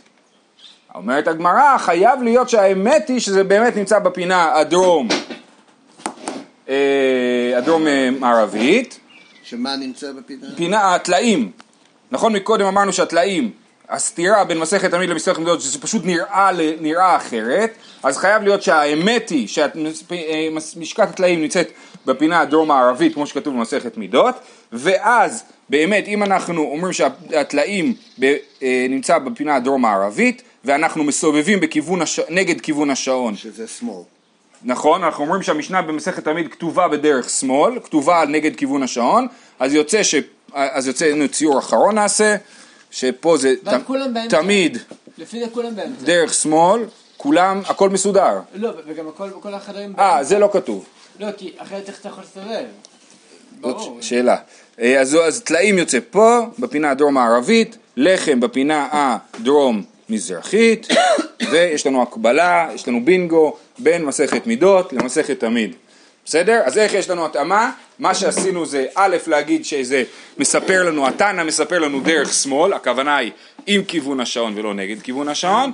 אומרת 0.94 1.28
הגמרא, 1.28 1.78
חייב 1.78 2.22
להיות 2.22 2.50
שהאמת 2.50 3.08
היא 3.08 3.20
שזה 3.20 3.44
באמת 3.44 3.76
נמצא 3.76 3.98
בפינה 3.98 4.58
הדרום, 4.58 5.08
אה, 6.68 7.54
הדרום 7.56 7.86
אה, 7.86 8.08
מערבית, 8.20 9.00
שמה 9.42 9.76
נמצא 9.76 10.12
בפינה? 10.12 10.46
פינה, 10.56 10.94
הטלאים, 10.94 11.50
נכון 12.10 12.32
מקודם 12.32 12.66
אמרנו 12.66 12.92
שהטלאים, 12.92 13.50
הסתירה 13.90 14.44
בין 14.44 14.58
מסכת 14.58 14.90
תמיד 14.90 15.10
למסכת 15.10 15.38
מידות, 15.38 15.60
שזה 15.60 15.80
פשוט 15.80 16.04
נראה, 16.04 16.50
נראה 16.80 17.16
אחרת, 17.16 17.74
אז 18.02 18.18
חייב 18.18 18.42
להיות 18.42 18.62
שהאמת 18.62 19.28
היא 19.28 19.48
שמשקת 19.48 21.08
הטלאים 21.08 21.42
נמצאת 21.42 21.72
בפינה 22.06 22.40
הדרום 22.40 22.68
מערבית, 22.68 23.14
כמו 23.14 23.26
שכתוב 23.26 23.54
במסכת 23.54 23.96
מידות, 23.96 24.34
ואז 24.72 25.44
באמת 25.68 26.08
אם 26.08 26.22
אנחנו 26.22 26.62
אומרים 26.62 26.92
שהטלאים 26.92 27.94
אה, 28.22 28.86
נמצא 28.88 29.18
בפינה 29.18 29.56
הדרום 29.56 29.82
מערבית, 29.82 30.42
ואנחנו 30.64 31.04
מסובבים 31.04 31.60
בכיוון 31.60 32.02
הש... 32.02 32.20
נגד 32.28 32.60
כיוון 32.60 32.90
השעון, 32.90 33.36
שזה 33.36 33.66
שמאל. 33.66 34.02
נכון, 34.62 35.04
אנחנו 35.04 35.24
אומרים 35.24 35.42
שהמשנה 35.42 35.82
במסכת 35.82 36.24
תמיד 36.24 36.52
כתובה 36.52 36.88
בדרך 36.88 37.30
שמאל, 37.30 37.78
כתובה 37.84 38.24
נגד 38.28 38.56
כיוון 38.56 38.82
השעון, 38.82 39.26
אז 39.58 39.74
יוצא, 39.74 40.02
ש... 40.02 40.14
אז 40.52 40.86
יוצא 40.86 41.26
ציור 41.32 41.58
אחרון 41.58 41.94
נעשה, 41.94 42.36
שפה 42.90 43.36
זה 43.36 43.54
ת... 43.64 43.68
תמיד 44.28 44.78
לפי 45.18 45.40
זה 45.40 45.46
כולם 45.52 45.76
באמצע. 45.76 46.04
דרך 46.04 46.34
שמאל, 46.34 46.84
כולם, 47.16 47.62
הכל 47.66 47.90
מסודר. 47.90 48.40
לא, 48.54 48.70
וגם 48.86 49.08
הכל, 49.08 49.30
כל 49.40 49.54
החדרים 49.54 49.94
אה, 49.98 50.24
זה 50.24 50.38
לא 50.38 50.48
כתוב. 50.52 50.84
לא, 51.20 51.26
כי 51.36 51.52
אחרת 51.58 51.88
איך 51.88 52.00
אתה 52.00 52.08
יכול 52.08 52.24
לסתובב? 52.24 52.64
זאת 53.62 53.76
ברור. 53.76 53.98
שאלה. 54.00 54.36
אה, 54.80 55.00
אז, 55.00 55.14
אז 55.14 55.40
טלאים 55.40 55.78
יוצא 55.78 55.98
פה, 56.10 56.40
בפינה 56.58 56.90
הדרום-מערבית, 56.90 57.76
לחם 57.96 58.40
בפינה 58.40 58.88
הדרום-מזרחית, 58.92 60.88
ויש 61.50 61.86
לנו 61.86 62.02
הקבלה, 62.02 62.68
יש 62.74 62.88
לנו 62.88 63.04
בינגו 63.04 63.56
בין 63.78 64.04
מסכת 64.04 64.46
מידות 64.46 64.92
למסכת 64.92 65.40
תמיד. 65.40 65.74
בסדר? 66.24 66.60
אז 66.64 66.78
איך 66.78 66.94
יש 66.94 67.10
לנו 67.10 67.26
התאמה? 67.26 67.70
מה 67.98 68.14
שעשינו 68.14 68.66
זה 68.66 68.86
א' 68.94 69.16
להגיד 69.26 69.64
שזה 69.64 70.02
מספר 70.38 70.82
לנו, 70.82 71.08
התנא 71.08 71.44
מספר 71.44 71.78
לנו 71.78 72.00
דרך 72.00 72.32
שמאל, 72.32 72.72
הכוונה 72.72 73.16
היא 73.16 73.32
עם 73.66 73.84
כיוון 73.84 74.20
השעון 74.20 74.52
ולא 74.56 74.74
נגד 74.74 75.02
כיוון 75.02 75.28
השעון. 75.28 75.72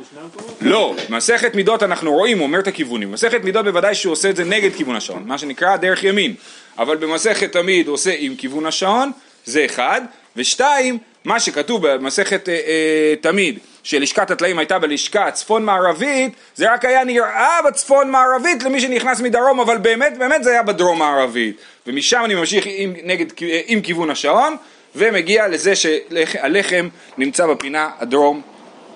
לא, 0.61 0.95
מסכת 1.09 1.55
מידות 1.55 1.83
אנחנו 1.83 2.13
רואים, 2.13 2.39
הוא 2.39 2.47
אומר 2.47 2.59
את 2.59 2.67
הכיוונים. 2.67 3.13
מסכת 3.13 3.45
מידות 3.45 3.65
בוודאי 3.65 3.95
שהוא 3.95 4.13
עושה 4.13 4.31
את 4.31 4.37
זה 4.37 4.45
נגד 4.45 4.75
כיוון 4.77 4.97
השעון, 4.97 5.23
מה 5.27 5.39
שנקרא 5.39 5.77
דרך 5.77 6.05
ימין. 6.05 6.35
אבל 6.79 6.97
במסכת 6.97 7.53
תמיד 7.53 7.87
הוא 7.87 7.95
עושה 7.95 8.15
עם 8.19 8.37
כיוון 8.37 8.67
השעון, 8.67 9.13
זה 9.45 9.65
אחד. 9.65 10.01
ושתיים, 10.37 10.99
מה 11.25 11.41
שכתוב 11.41 11.87
במסכת 11.89 12.49
אה, 12.49 12.55
אה, 12.55 13.15
תמיד, 13.21 13.59
שלשכת 13.87 14.31
הטלאים 14.31 14.59
הייתה 14.59 14.79
בלשכה 14.79 15.27
הצפון 15.27 15.65
מערבית, 15.65 16.33
זה 16.55 16.73
רק 16.73 16.85
היה 16.85 17.05
נראה 17.05 17.59
בצפון 17.67 18.11
מערבית 18.11 18.63
למי 18.63 18.81
שנכנס 18.81 19.21
מדרום, 19.21 19.61
אבל 19.61 19.79
באמת 19.79 20.19
באמת 20.19 20.45
זה 20.45 20.51
היה 20.51 20.63
בדרום 20.63 20.99
מערבית. 20.99 21.57
ומשם 21.87 22.23
אני 22.25 22.35
ממשיך 22.35 22.65
עם, 22.69 22.93
נגד, 23.05 23.27
עם 23.67 23.81
כיוון 23.81 24.11
השעון, 24.11 24.57
ומגיע 24.97 25.49
לזה 25.49 25.77
שהלחם 25.77 26.89
נמצא 27.19 27.47
בפינה 27.47 27.91
הדרום 27.99 28.43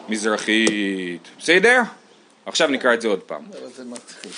מזרחית. 0.08 1.22
בסדר? 1.38 1.80
עכשיו 2.46 2.68
נקרא 2.68 2.94
את 2.94 3.00
זה 3.00 3.08
עוד 3.08 3.20
פעם. 3.20 3.42
זה 3.76 3.84
מצחיק. 3.84 4.32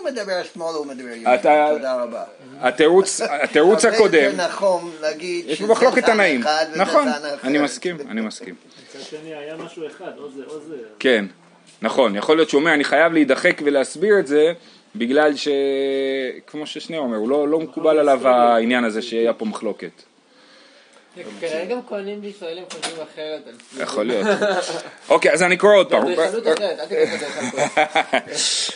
הוא 0.00 0.10
מדבר 0.10 0.42
שמאל, 0.54 0.74
הוא 0.74 0.86
מדבר 0.86 1.08
ימין. 1.08 1.34
אתה- 1.34 1.66
תודה 1.70 1.94
רבה. 2.02 2.22
התירוץ, 2.60 3.84
הקודם, 3.94 4.30
נכון 4.36 4.90
יש 5.22 5.60
מחלוקת 5.60 6.04
תנאים, 6.06 6.42
נכון. 6.76 7.08
אני 7.44 7.58
מסכים, 7.58 7.96
אני 8.10 8.20
מסכים, 8.20 8.54
מצד 8.90 9.00
שני 9.00 9.34
היה 9.34 9.56
משהו 9.56 9.86
אחד, 9.86 10.12
או 10.18 10.30
זה 10.30 10.42
או 10.46 10.60
זה. 10.60 10.76
כן, 10.98 11.24
נכון, 11.82 12.16
יכול 12.16 12.36
להיות 12.36 12.50
שהוא 12.50 12.60
אומר 12.60 12.74
אני 12.74 12.84
חייב 12.84 13.12
להידחק 13.12 13.60
ולהסביר 13.64 14.18
את 14.18 14.26
זה 14.26 14.52
בגלל 14.96 15.36
ש... 15.36 15.48
כמו 16.46 16.66
ששנייה 16.66 17.02
אומר, 17.02 17.16
הוא 17.16 17.28
לא, 17.28 17.48
לא 17.48 17.60
מקובל 17.60 17.98
עליו 17.98 18.28
העניין 18.28 18.84
הזה 18.84 19.02
שהיה 19.02 19.32
פה 19.32 19.44
מחלוקת, 19.44 20.02
כנראה 21.40 21.64
גם 21.64 21.78
כהנים 21.88 22.20
בישראלים 22.20 22.64
חושבים 22.72 23.02
אחרת 23.02 23.46
על 23.46 23.54
זה. 23.72 23.82
יכול 23.82 24.06
להיות. 24.06 24.26
אוקיי, 25.08 25.32
אז 25.32 25.42
אני 25.42 25.56
קורא 25.56 25.76
עוד 25.76 25.90
פעם. 25.90 26.02
אדריכלות 26.02 26.46
אחרת, 26.46 26.80
אל 26.80 26.86
תקרא 26.86 27.02
את 27.02 27.08
הדרך 27.22 28.70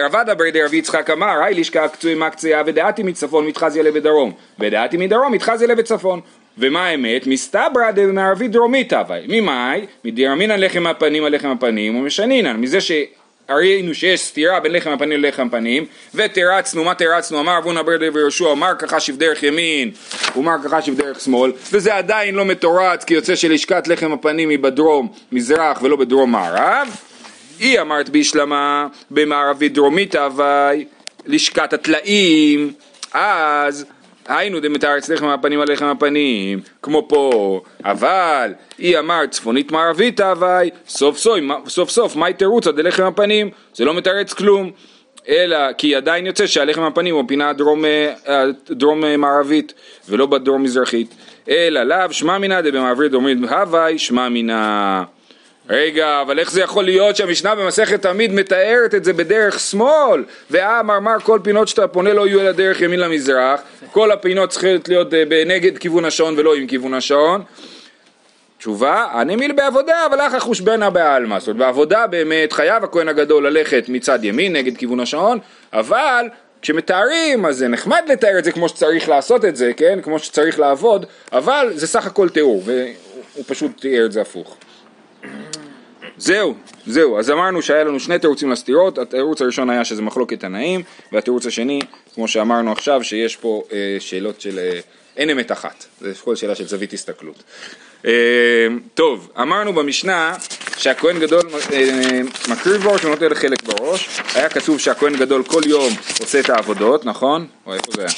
רב 0.04 0.16
אדה 0.16 0.34
ברדי 0.34 0.62
רבי 0.62 0.76
יצחק 0.76 1.10
אמר, 1.10 1.42
היי 1.44 1.54
לשכה 1.54 1.88
קצוי 1.88 2.14
מקציה 2.14 2.62
ודעתי 2.66 3.02
מצפון 3.02 3.46
מתחזיה 3.46 3.82
לבדרום, 3.82 4.32
ודעתי 4.58 4.96
מדרום 4.96 5.32
מתחזיה 5.32 5.68
לבצפון. 5.68 6.20
ומה 6.58 6.86
האמת? 6.86 7.26
מסתברא 7.26 7.90
דמערבית 7.94 8.50
דרומית 8.50 8.92
הווי. 8.92 9.20
ממאי? 9.28 9.86
מדירמינן 10.04 10.60
לחם 10.60 10.86
הפנים 10.86 11.24
על 11.24 11.34
לחם 11.34 11.48
הפנים 11.48 11.96
ומשנינן. 11.96 12.56
מזה 12.56 12.78
שראינו 12.80 13.94
שיש 13.94 14.20
סתירה 14.20 14.60
בין 14.60 14.72
לחם 14.72 14.90
הפנים 14.90 15.20
ללחם 15.20 15.46
הפנים, 15.46 15.84
ותרצנו, 16.14 16.84
מה 16.84 16.94
תרצנו? 16.94 17.40
אמר 17.40 17.58
אבונה 17.58 17.82
ברדי 17.82 18.08
ויהושע, 18.08 18.54
מר 18.54 18.74
כחשיב 18.78 19.16
דרך 19.16 19.42
ימין 19.42 19.90
ומר 20.36 20.56
כחשיב 20.64 20.96
דרך 20.96 21.20
שמאל, 21.20 21.52
וזה 21.72 21.94
עדיין 21.94 22.34
לא 22.34 22.44
מתורץ, 22.44 23.04
כי 23.04 23.14
יוצא 23.14 23.36
שלשכת 23.36 23.88
לחם 23.88 24.12
הפנים 24.12 24.48
היא 24.48 24.58
בדרום 24.58 25.12
מזרח 25.32 25.82
ולא 25.82 25.96
בדרום 25.96 26.32
מערב. 26.32 26.88
היא 27.58 27.80
אמרת 27.80 28.08
בישלמה 28.08 28.86
במערבית 29.10 29.72
דרומית 29.72 30.14
הווי 30.14 30.84
לשכת 31.26 31.72
הטלאים 31.72 32.72
אז 33.12 33.84
היינו 34.28 34.60
דמתארץ 34.60 35.08
לחם 35.08 35.26
הפנים 35.26 35.60
על 35.60 35.72
לחם 35.72 35.86
הפנים. 35.86 36.60
כמו 36.82 37.08
פה 37.08 37.60
אבל 37.84 38.52
היא 38.78 38.98
אמרת 38.98 39.30
צפונית 39.30 39.72
מערבית 39.72 40.20
הווי 40.20 40.70
סוף 40.88 41.18
סוף, 41.18 41.38
סוף 41.68 41.90
סוף 41.90 42.16
מהי 42.16 42.34
תירוצא 42.34 42.70
דלחם 42.70 43.04
הפנים? 43.04 43.50
זה 43.74 43.84
לא 43.84 43.94
מתרץ 43.94 44.32
כלום 44.32 44.70
אלא 45.28 45.72
כי 45.72 45.96
עדיין 45.96 46.26
יוצא 46.26 46.46
שהלחם 46.46 46.82
הפנים 46.82 47.14
הוא 47.14 47.24
פינה 47.28 47.52
דרום, 47.52 47.84
אה, 47.84 48.44
דרום 48.70 49.04
אה, 49.04 49.16
מערבית 49.16 49.74
ולא 50.08 50.26
בדרום 50.26 50.62
מזרחית. 50.62 51.14
אלא 51.48 51.82
לאו 51.82 52.12
שמע 52.12 52.38
מינא 52.38 52.60
דבמערבית 52.60 53.10
דרומית 53.10 53.38
הווי 53.50 53.98
שמע 53.98 54.28
מינא 54.28 55.02
רגע, 55.70 56.20
אבל 56.20 56.38
איך 56.38 56.50
זה 56.50 56.60
יכול 56.60 56.84
להיות 56.84 57.16
שהמשנה 57.16 57.54
במסכת 57.54 58.02
תמיד 58.02 58.32
מתארת 58.32 58.94
את 58.94 59.04
זה 59.04 59.12
בדרך 59.12 59.60
שמאל? 59.60 60.24
והאמר 60.50 61.00
מר 61.00 61.18
כל 61.22 61.40
פינות 61.42 61.68
שאתה 61.68 61.88
פונה 61.88 62.12
לא 62.12 62.26
יהיו 62.26 62.40
אלא 62.40 62.52
דרך 62.52 62.80
ימין 62.80 63.00
למזרח, 63.00 63.60
כל 63.92 64.12
הפינות 64.12 64.50
צריכות 64.50 64.88
להיות 64.88 65.14
אה, 65.14 65.24
בנגד 65.24 65.78
כיוון 65.78 66.04
השעון 66.04 66.34
ולא 66.38 66.54
עם 66.54 66.66
כיוון 66.66 66.94
השעון. 66.94 67.42
תשובה, 68.58 69.06
הנמיל 69.12 69.52
בעבודה, 69.52 70.06
אבל 70.06 70.26
לך 70.26 70.38
חושבנה 70.38 70.90
בעלמא. 70.90 71.38
זאת 71.38 71.48
אומרת, 71.48 71.58
בעבודה 71.58 72.06
באמת 72.06 72.52
חייב 72.52 72.84
הכהן 72.84 73.08
הגדול 73.08 73.46
ללכת 73.46 73.84
מצד 73.88 74.24
ימין 74.24 74.56
נגד 74.56 74.76
כיוון 74.76 75.00
השעון, 75.00 75.38
אבל 75.72 76.28
כשמתארים 76.62 77.46
אז 77.46 77.56
זה 77.56 77.68
נחמד 77.68 78.02
לתאר 78.08 78.38
את 78.38 78.44
זה 78.44 78.52
כמו 78.52 78.68
שצריך 78.68 79.08
לעשות 79.08 79.44
את 79.44 79.56
זה, 79.56 79.72
כן? 79.76 79.98
כמו 80.02 80.18
שצריך 80.18 80.60
לעבוד, 80.60 81.06
אבל 81.32 81.70
זה 81.74 81.86
סך 81.86 82.06
הכל 82.06 82.28
תיאור, 82.28 82.62
והוא 82.64 83.44
פשוט 83.46 83.80
תיאר 83.80 84.06
את 84.06 84.12
זה 84.12 84.20
הפוך. 84.20 84.56
זהו, 86.22 86.54
זהו, 86.86 87.18
אז 87.18 87.30
אמרנו 87.30 87.62
שהיה 87.62 87.84
לנו 87.84 88.00
שני 88.00 88.18
תירוצים 88.18 88.50
לסתירות, 88.50 88.98
התירוץ 88.98 89.42
הראשון 89.42 89.70
היה 89.70 89.84
שזה 89.84 90.02
מחלוקת 90.02 90.40
תנאים, 90.40 90.82
והתירוץ 91.12 91.46
השני, 91.46 91.80
כמו 92.14 92.28
שאמרנו 92.28 92.72
עכשיו, 92.72 93.04
שיש 93.04 93.36
פה 93.36 93.62
אה, 93.72 93.96
שאלות 94.00 94.40
של, 94.40 94.58
אה, 94.58 94.80
אין 95.16 95.30
אמת 95.30 95.52
אחת, 95.52 95.84
זה 96.00 96.12
כל 96.24 96.36
שאלה 96.36 96.54
של 96.54 96.66
זווית 96.66 96.92
הסתכלות. 96.92 97.42
אה, 98.06 98.12
טוב, 98.94 99.30
אמרנו 99.40 99.72
במשנה 99.72 100.34
שהכהן 100.76 101.18
גדול 101.20 101.42
אה, 101.72 102.20
מקריב 102.48 102.82
בראש 102.82 103.04
ונוטל 103.04 103.34
חלק 103.34 103.62
בראש, 103.62 104.08
היה 104.34 104.48
כתוב 104.48 104.80
שהכהן 104.80 105.16
גדול 105.16 105.42
כל 105.44 105.62
יום 105.66 105.92
עושה 106.20 106.40
את 106.40 106.50
העבודות, 106.50 107.06
נכון? 107.06 107.46
או 107.66 107.74
איפה 107.74 107.92
זה 107.92 108.00
היה? 108.00 108.10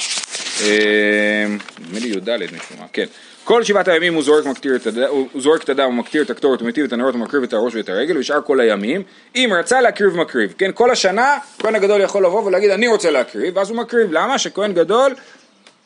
אה, 0.61 1.45
נדמה 1.79 1.99
לי 1.99 2.07
י"ד 2.07 2.29
משום 2.29 2.79
מה, 2.79 2.85
כן. 2.93 3.05
כל 3.45 3.63
שבעת 3.63 3.87
הימים 3.87 4.13
הוא 4.13 4.23
זורק, 4.23 4.45
מקטיר 4.45 4.75
את 4.75 4.87
הד... 4.87 4.97
הוא 4.97 5.27
זורק 5.35 5.63
את 5.63 5.69
הדם, 5.69 5.85
הוא 5.85 5.93
מקטיר 5.93 6.23
את 6.23 6.29
הקטורת, 6.29 6.61
הוא 6.61 6.67
מטיב 6.67 6.85
את 6.85 6.93
הנרות, 6.93 7.13
הוא 7.13 7.21
מקריב 7.21 7.43
את 7.43 7.53
הראש 7.53 7.75
ואת 7.75 7.89
הרגל, 7.89 8.17
ושאר 8.17 8.41
כל 8.41 8.59
הימים, 8.59 9.03
אם 9.35 9.49
רצה 9.59 9.81
להקריב 9.81 10.15
מקריב, 10.15 10.53
כן, 10.57 10.71
כל 10.73 10.91
השנה, 10.91 11.37
כהן 11.59 11.75
הגדול 11.75 12.01
יכול 12.01 12.25
לבוא 12.25 12.43
ולהגיד 12.43 12.71
אני 12.71 12.87
רוצה 12.87 13.11
להקריב, 13.11 13.57
ואז 13.57 13.69
הוא 13.69 13.77
מקריב, 13.77 14.11
למה? 14.11 14.37
שכהן 14.37 14.73
גדול 14.73 15.15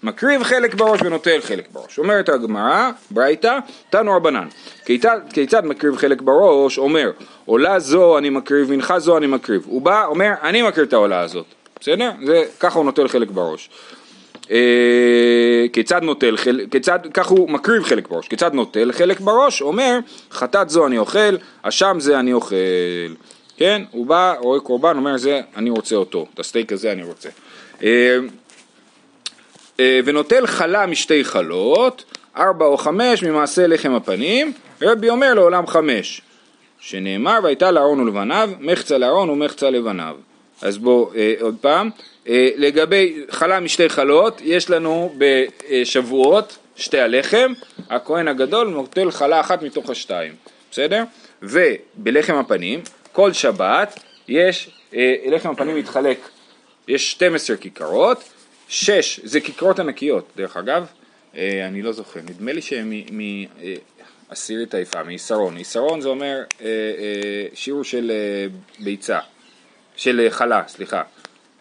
מקריב 0.04 0.44
חלק 0.44 0.74
בראש 0.74 1.01
ונוטל 1.01 1.42
חלק 1.42 1.68
בראש. 1.72 2.00
אומרת 2.00 2.30
הגמרא, 2.30 2.92
ברייתא, 3.12 3.60
תנו 3.89 4.16
רבנן, 4.16 4.48
כיצד, 4.86 5.20
כיצד 5.34 5.66
מקריב 5.66 5.96
חלק 5.98 6.22
בראש? 6.22 6.78
אומר, 6.78 7.12
עולה 7.46 7.80
זו 7.80 8.18
אני 8.18 8.30
מקריב, 8.30 8.72
מנחה 8.72 9.00
זו 9.00 9.18
אני 9.18 9.28
מקריב. 9.28 9.62
הוא 9.66 9.82
בא, 9.82 10.06
אומר, 10.06 10.32
אני 10.44 10.62
מקריב 10.62 10.88
את 10.88 10.94
העולה 10.94 11.20
הזאת, 11.20 11.46
בסדר? 11.80 12.12
זה, 12.25 12.44
ככה 12.60 12.78
הוא 12.78 12.86
נוטל 12.86 13.08
חלק 13.08 13.32
בראש. 13.32 13.70
אה, 14.51 15.65
כיצד 15.74 16.03
נוטל, 16.03 16.38
חלק, 16.38 16.72
כיצד, 16.72 17.00
כך 17.13 17.27
הוא 17.27 17.50
מקריב 17.50 17.84
חלק 17.84 18.08
בראש, 18.08 18.27
כיצד 18.27 18.53
נוטל 18.53 18.91
חלק 18.91 19.20
בראש, 19.20 19.62
אומר 19.62 20.00
חטאת 20.32 20.70
זו 20.70 20.88
אני 20.88 20.98
אוכל, 20.98 21.36
אשם 21.62 21.98
זה 22.00 22.20
אני 22.20 22.34
אוכל, 22.34 22.56
כן, 23.58 23.82
הוא 23.91 24.06
בא, 24.06 24.36
רואה 24.39 24.60
קורבן, 24.60 24.98
אומר 24.98 25.18
זה 25.18 25.41
אני 25.56 25.70
רוצה 25.70 25.96
אותו, 25.96 26.27
את 26.34 26.39
הסטייק 26.39 26.74
הזה 26.74 26.91
אני 26.91 27.03
רוצה. 27.03 27.29
אה, 27.84 28.18
אה, 29.79 30.00
ונוטל 30.06 30.48
חלה 30.48 30.86
משתי 30.86 31.24
חלות, 31.24 32.03
ארבע 32.38 32.65
או 32.65 32.77
חמש 32.77 33.24
ממעשה 33.24 33.68
לחם 33.68 33.94
הפנים, 33.94 34.53
רבי 34.82 35.10
אומר 35.10 35.34
לעולם 35.34 35.68
חמש, 35.68 36.22
שנאמר 36.79 37.39
והייתה 37.44 37.72
לארון 37.72 38.00
ולבניו, 38.00 38.50
מחצה 38.60 38.98
לארון 38.98 39.29
ומחצה 39.29 39.70
לבניו. 39.70 40.15
אז 40.62 40.77
בואו 40.77 41.12
אה, 41.15 41.34
עוד 41.41 41.56
פעם, 41.62 41.89
לגבי 42.55 43.24
חלה 43.29 43.59
משתי 43.59 43.89
חלות, 43.89 44.41
יש 44.43 44.69
לנו 44.69 45.15
בשבועות 45.17 46.57
שתי 46.75 47.00
הלחם, 47.00 47.53
הכהן 47.89 48.27
הגדול 48.27 48.67
נוטל 48.67 49.12
חלה 49.12 49.39
אחת 49.39 49.63
מתוך 49.63 49.89
השתיים, 49.89 50.36
בסדר? 50.71 51.03
ובלחם 51.41 52.36
הפנים, 52.36 52.81
כל 53.12 53.33
שבת 53.33 54.00
יש, 54.27 54.69
אה, 54.93 55.15
לחם 55.25 55.50
הפנים 55.50 55.75
מתחלק, 55.75 56.17
יש 56.88 57.12
12 57.12 57.57
כיכרות, 57.57 58.24
6 58.67 59.19
זה 59.24 59.41
כיכרות 59.41 59.79
ענקיות, 59.79 60.25
דרך 60.36 60.57
אגב, 60.57 60.86
אה, 61.38 61.67
אני 61.67 61.81
לא 61.81 61.91
זוכר, 61.91 62.19
נדמה 62.19 62.53
לי 62.53 62.62
שהם 62.62 62.93
מעשירית 64.29 64.74
היפה, 64.74 65.03
מעיסרון, 65.03 65.57
עיסרון 65.57 66.01
זה 66.01 66.09
אומר 66.09 66.43
אה, 66.62 66.65
אה, 66.65 67.45
שיעור 67.53 67.83
של 67.83 68.12
אה, 68.12 68.45
ביצה. 68.79 69.19
של 70.00 70.19
אה, 70.19 70.31
חלה, 70.31 70.63
סליחה. 70.67 71.01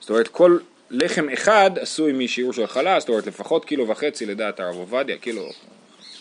זאת 0.08 0.10
אומרת, 0.10 0.28
כל 0.28 0.58
לחם 0.90 1.28
אחד 1.28 1.70
עשוי 1.80 2.12
משיעור 2.12 2.52
של 2.52 2.66
חלה, 2.66 3.00
זאת 3.00 3.08
אומרת, 3.08 3.26
לפחות 3.26 3.64
קילו 3.64 3.88
וחצי 3.88 4.26
לדעת 4.26 4.60
הרב 4.60 4.74
עובדיה, 4.74 5.16
קילו, 5.16 5.48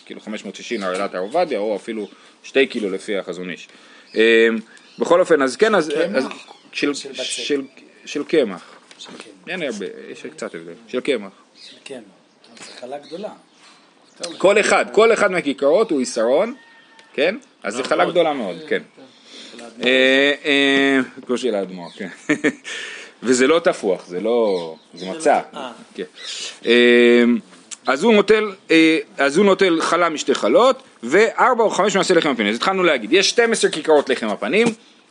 קילו 0.04 0.20
560 0.20 0.80
לדעת 0.80 1.14
הרב 1.14 1.34
עובדיה, 1.34 1.58
או 1.58 1.76
אפילו 1.76 2.08
שתי 2.42 2.66
קילו 2.66 2.90
לפי 2.90 3.18
החזון 3.18 3.50
איש. 3.50 3.68
אה, 4.16 4.48
בכל 4.98 5.20
אופן, 5.20 5.42
אז 5.42 5.56
כן, 5.56 5.74
אז... 5.74 5.92
אז 6.14 6.24
של, 6.72 6.94
של. 6.94 7.14
של, 7.14 7.62
של 8.04 8.24
קמח. 8.24 8.76
של 8.98 9.10
קמח. 9.10 9.24
אין 9.48 9.62
הרבה, 9.62 9.86
יש 10.10 10.26
קצת 10.26 10.54
הבדל. 10.54 10.72
של 10.88 11.00
קמח. 11.00 11.32
של 11.62 11.76
קמח. 11.84 12.00
זו 12.58 12.72
חלה 12.80 12.98
גדולה. 12.98 13.30
כל 14.38 14.60
אחד, 14.60 14.86
כל 14.92 15.12
אחד 15.12 15.30
מהכיכרות 15.30 15.90
הוא 15.90 15.98
עיסרון, 15.98 16.54
כן? 17.12 17.36
אז 17.62 17.74
זו 17.74 17.84
חלה 17.84 18.04
גדולה 18.04 18.32
מאוד, 18.32 18.56
כן. 18.68 18.82
אה, 19.84 20.32
אה, 20.44 20.98
קושי 21.26 21.50
לאדמו"ר, 21.50 21.90
כן. 21.90 22.08
וזה 23.22 23.46
לא 23.46 23.58
תפוח, 23.58 24.06
זה 24.06 24.20
לא... 24.20 24.74
זה 24.94 25.06
מצה. 25.10 25.40
אה. 25.54 25.70
כן. 25.94 26.02
אה, 26.66 27.24
אז 27.86 28.02
הוא 28.02 28.14
נוטל, 28.14 28.52
אה, 28.70 28.98
אז 29.18 29.36
הוא 29.36 29.46
נוטל 29.46 29.80
חלה 29.80 30.08
משתי 30.08 30.34
חלות, 30.34 30.82
וארבע 31.02 31.64
או 31.64 31.70
חמש 31.70 31.96
מעשה 31.96 32.14
לחם 32.14 32.30
הפנים. 32.30 32.48
אז 32.48 32.56
התחלנו 32.56 32.82
להגיד, 32.82 33.12
יש 33.12 33.30
12 33.30 33.70
כיכרות 33.70 34.08
לחם 34.08 34.28
הפנים, 34.28 34.66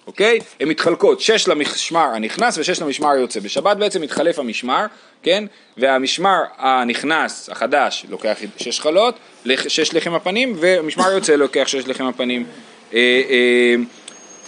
אוקיי? 0.08 0.40
הן 0.60 0.68
מתחלקות, 0.68 1.22
שש 1.22 1.48
למשמר 1.48 2.10
הנכנס 2.14 2.58
ושש 2.58 2.82
למשמר 2.82 3.10
היוצא. 3.10 3.40
בשבת 3.40 3.78
בעצם 3.78 4.02
מתחלף 4.02 4.40
המשמר, 4.40 4.86
כן? 5.24 5.44
והמשמר 5.78 6.40
הנכנס, 6.58 7.50
החדש, 7.50 8.06
לוקח 8.10 8.38
שש 8.58 8.80
חלות, 8.80 9.16
שש 9.68 9.94
לחם 9.94 10.14
הפנים, 10.14 10.54
והמשמר 10.60 11.08
היוצא 11.08 11.36
לוקח 11.36 11.68
שש 11.68 11.88
לחם 11.88 12.06
הפנים. 12.06 12.46
אה, 12.94 13.76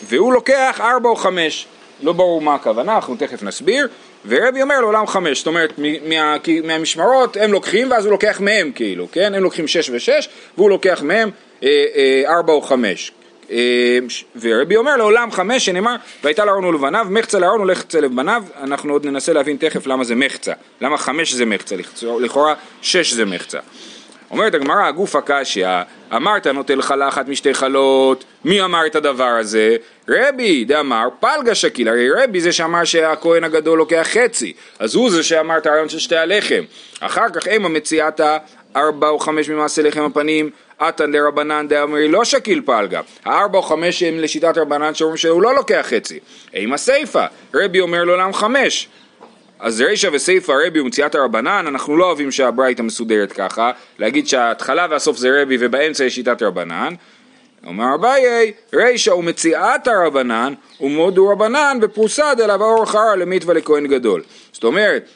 והוא 0.04 0.34
לוקח 0.34 0.82
ארבע 0.82 1.10
או 1.10 1.16
חמש, 1.16 1.66
לא 2.04 2.14
ברור 2.14 2.42
מה 2.42 2.56
הכוונה, 2.56 2.96
אנחנו 2.96 3.16
תכף 3.16 3.44
נסביר, 3.44 3.88
ורבי 4.28 4.62
אומר 4.62 4.80
לעולם 4.80 5.08
חמש, 5.08 5.38
זאת 5.38 5.48
אומרת 5.48 5.74
מה, 5.78 6.36
מהמשמרות 6.64 7.38
הם 7.38 7.52
לוקחים 7.52 7.92
ואז 7.92 8.06
הוא 8.06 8.12
לוקח 8.12 8.42
מהם 8.42 8.72
כאילו, 8.76 9.08
כן? 9.12 9.36
הם 9.36 9.44
לוקחים 9.44 9.68
שש 9.68 9.90
ושש 9.90 10.30
והוא 10.58 10.70
לוקח 10.70 11.02
מהם 11.04 11.30
אה, 11.64 11.86
אה, 11.96 12.38
ארבע 12.38 12.54
או 12.54 12.62
חמש. 12.62 13.12
אה, 13.52 14.00
ורבי 14.42 14.76
אומר 14.76 14.98
לעולם 14.98 15.32
חמש 15.32 15.66
שנאמר 15.66 15.96
והייתה 16.24 16.46
לארון 16.46 16.66
ולבניו 16.66 17.08
מחצה 17.10 17.40
לארון 17.40 17.62
ולחצה 17.62 18.02
לבניו. 18.02 18.44
אנחנו 18.62 18.94
עוד 18.94 19.06
ננסה 19.06 19.34
להבין 19.34 19.58
תכף 19.58 19.88
למה 19.88 20.04
זה 20.04 20.16
מחצה. 20.16 20.54
למה 20.82 20.98
חמש 20.98 21.34
זה 21.34 21.46
מחצה? 21.46 21.76
לכאורה 22.20 22.54
שש 22.82 23.14
זה 23.14 23.26
מחצה 23.26 23.60
אומרת 24.32 24.54
הגמרא, 24.54 24.86
הגוף 24.86 25.16
הקשיא, 25.16 25.68
אמרת 26.16 26.48
נוטל 26.48 26.82
חלה 26.82 27.08
אחת 27.08 27.28
משתי 27.28 27.54
חלות, 27.54 28.24
מי 28.46 28.62
אמר 28.62 28.86
את 28.86 28.96
הדבר 28.96 29.24
הזה? 29.24 29.76
רבי 30.10 30.66
דאמר 30.66 31.08
פלגה 31.20 31.56
שקיל, 31.56 31.88
הרי 31.88 32.10
רבי 32.12 32.42
זה 32.42 32.52
שאמר 32.52 32.84
שהכהן 32.84 33.44
הגדול 33.44 33.78
לוקח 33.78 34.08
חצי, 34.14 34.54
אז 34.80 34.96
הוא 34.96 35.10
זה 35.12 35.24
שאמר 35.24 35.58
את 35.58 35.66
הרעיון 35.66 35.90
של 35.90 36.00
שתי 36.00 36.16
הלחם. 36.16 36.64
אחר 37.00 37.30
כך 37.34 37.48
אימה 37.48 37.70
מציאת 37.70 38.22
ארבע 38.76 39.10
או 39.10 39.20
חמש 39.20 39.50
ממעשה 39.50 39.82
לחם 39.82 40.04
הפנים, 40.04 40.50
עתן 40.80 41.12
דרבנן 41.12 41.68
דאמרי 41.68 42.08
לא 42.08 42.26
שקיל 42.26 42.62
פלגה. 42.66 43.02
הארבע 43.26 43.58
או 43.58 43.64
חמש 43.64 44.04
הם 44.04 44.20
לשיטת 44.20 44.58
רבנן 44.58 44.94
שאומרים 44.94 45.18
שהוא 45.18 45.42
לא 45.42 45.56
לוקח 45.56 45.88
חצי. 45.90 46.20
אימה 46.54 46.78
סיפה, 46.78 47.26
רבי 47.54 47.80
אומר 47.80 48.04
לעולם 48.04 48.34
חמש. 48.34 48.88
אז 49.60 49.82
רישא 49.82 50.10
וסיפא 50.14 50.54
רבי 50.68 50.80
ומציאת 50.80 51.16
הרבנן, 51.16 51.66
אנחנו 51.68 51.98
לא 51.98 52.06
אוהבים 52.06 52.32
שהברייתא 52.32 52.82
מסודרת 52.82 53.32
ככה, 53.32 53.72
להגיד 54.00 54.28
שההתחלה 54.28 54.88
והסוף 54.90 55.18
זה 55.18 55.42
רבי 55.42 55.58
ובאמצע 55.60 56.04
יש 56.04 56.16
שיטת 56.16 56.42
רבנן. 56.42 56.94
אומר 57.68 57.96
אביי, 57.96 58.52
רישא 58.74 59.12
ומציאת 59.12 59.88
הרבנן 59.88 60.54
ומודו 60.82 61.28
רבנן 61.28 61.78
בפרוסה 61.82 62.34
דלאו 62.38 62.62
אור 62.62 62.86
חרא 62.86 63.16
למיתווה 63.16 63.54
לכהן 63.54 63.88
גדול. 63.88 64.24
זאת 64.52 64.64
אומרת, 64.64 65.10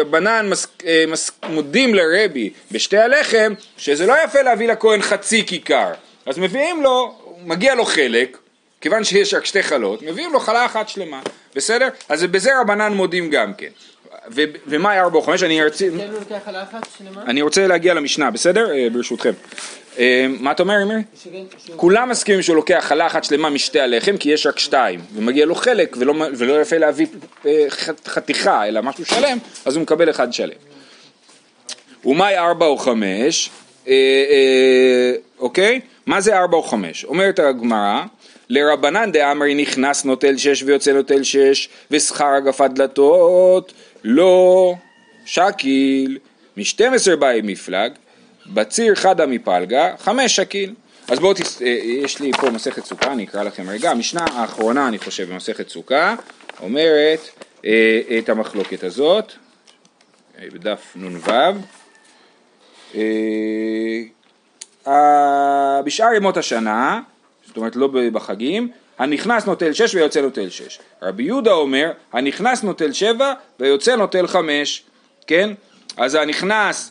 רבנן 0.00 0.48
מס, 0.50 0.66
אה, 0.86 1.04
מס, 1.08 1.30
מודים 1.48 1.94
לרבי 1.94 2.50
בשתי 2.72 2.96
הלחם 2.98 3.52
שזה 3.76 4.06
לא 4.06 4.14
יפה 4.24 4.42
להביא 4.42 4.68
לכהן 4.68 5.02
חצי 5.02 5.46
כיכר. 5.46 5.92
אז 6.26 6.38
מביאים 6.38 6.82
לו, 6.82 7.14
מגיע 7.44 7.74
לו 7.74 7.84
חלק, 7.84 8.38
כיוון 8.80 9.04
שיש 9.04 9.34
רק 9.34 9.44
שתי 9.44 9.62
חלות, 9.62 10.02
מביאים 10.02 10.32
לו 10.32 10.40
חלה 10.40 10.66
אחת 10.66 10.88
שלמה, 10.88 11.20
בסדר? 11.54 11.88
אז 12.08 12.24
בזה 12.24 12.60
רבנן 12.60 12.92
מודים 12.92 13.30
גם 13.30 13.54
כן. 13.54 13.68
ו- 14.30 14.44
ומאי 14.66 15.00
ארבע 15.00 15.16
או 15.16 15.22
חמש, 15.22 15.42
אני 15.42 15.62
ארצה, 15.62 15.84
כן, 15.98 16.10
הוא 16.10 16.20
לוקח 16.20 16.48
על 16.48 16.56
האחת 16.56 16.86
שנאמר? 16.98 17.22
אני 17.22 17.42
רוצה 17.42 17.66
להגיע 17.66 17.94
למשנה, 17.94 18.30
בסדר? 18.30 18.70
אה, 18.70 18.88
ברשותכם. 18.92 19.32
אה, 19.98 20.26
מה 20.40 20.50
אתה 20.50 20.62
אומר, 20.62 20.82
אמרי? 20.82 21.02
כולם 21.76 22.08
מסכימים 22.08 22.42
שהוא 22.42 22.56
לוקח 22.56 22.84
חלה 22.88 23.06
אחת 23.06 23.24
שלמה 23.24 23.50
משתי 23.50 23.80
הלחם, 23.80 24.16
כי 24.16 24.30
יש 24.30 24.46
רק 24.46 24.58
שתיים, 24.58 25.00
ומגיע 25.14 25.46
לו 25.46 25.54
חלק, 25.54 25.96
ולא, 26.00 26.14
ולא 26.38 26.60
יפה 26.60 26.78
להביא 26.78 27.06
אה, 27.46 27.66
חתיכה, 28.06 28.68
אלא 28.68 28.80
משהו 28.82 29.04
שלם, 29.04 29.38
אז 29.64 29.76
הוא 29.76 29.82
מקבל 29.82 30.10
אחד 30.10 30.32
שלם. 30.32 30.56
ומאי 32.04 32.38
ארבע 32.38 32.66
או 32.66 32.78
חמש, 32.78 33.50
אוקיי? 35.38 35.80
מה 36.06 36.20
זה 36.20 36.38
ארבע 36.38 36.56
או 36.56 36.62
חמש? 36.62 37.04
אומרת 37.04 37.38
הגמרא, 37.38 38.04
לרבנן 38.50 39.12
דאמרי 39.12 39.54
נכנס 39.54 40.04
נוטל 40.04 40.36
שש 40.36 40.62
ויוצא 40.62 40.92
נוטל 40.92 41.22
שש, 41.22 41.68
ושכר 41.90 42.26
הגפת 42.26 42.70
דלתות 42.70 43.72
לא 44.04 44.74
שקיל, 45.24 46.18
משתים 46.56 46.94
עשר 46.94 47.16
באי 47.16 47.40
מפלג, 47.44 47.92
בציר 48.46 48.94
חדה 48.94 49.26
מפלגה, 49.26 49.94
חמש 49.98 50.36
שקיל. 50.36 50.74
אז 51.08 51.18
בואו, 51.18 51.34
תס... 51.34 51.62
אה, 51.62 51.66
יש 51.84 52.20
לי 52.20 52.32
פה 52.32 52.50
מסכת 52.50 52.84
סוכה, 52.84 53.12
אני 53.12 53.24
אקרא 53.24 53.42
לכם 53.42 53.70
רגע. 53.70 53.90
המשנה 53.90 54.24
האחרונה, 54.32 54.88
אני 54.88 54.98
חושב, 54.98 55.32
במסכת 55.32 55.68
סוכה, 55.68 56.14
אומרת 56.62 57.20
אה, 57.64 58.00
את 58.18 58.28
המחלוקת 58.28 58.84
הזאת, 58.84 59.32
אה, 60.38 60.46
בדף 60.52 60.92
נ"ו. 60.96 61.30
אה, 62.94 63.00
אה, 64.86 65.82
בשאר 65.82 66.14
ימות 66.14 66.36
השנה, 66.36 67.00
זאת 67.50 67.56
אומרת 67.56 67.76
לא 67.76 67.88
בחגים, 68.12 68.68
הנכנס 68.98 69.46
נוטל 69.46 69.72
שש 69.72 69.94
ויוצא 69.94 70.20
נוטל 70.20 70.48
שש. 70.48 70.78
רבי 71.02 71.22
יהודה 71.22 71.52
אומר, 71.52 71.90
הנכנס 72.12 72.62
נוטל 72.62 72.92
שבע 72.92 73.32
ויוצא 73.60 73.96
נוטל 73.96 74.26
חמש, 74.26 74.82
כן? 75.26 75.50
אז 75.96 76.14
הנכנס, 76.14 76.90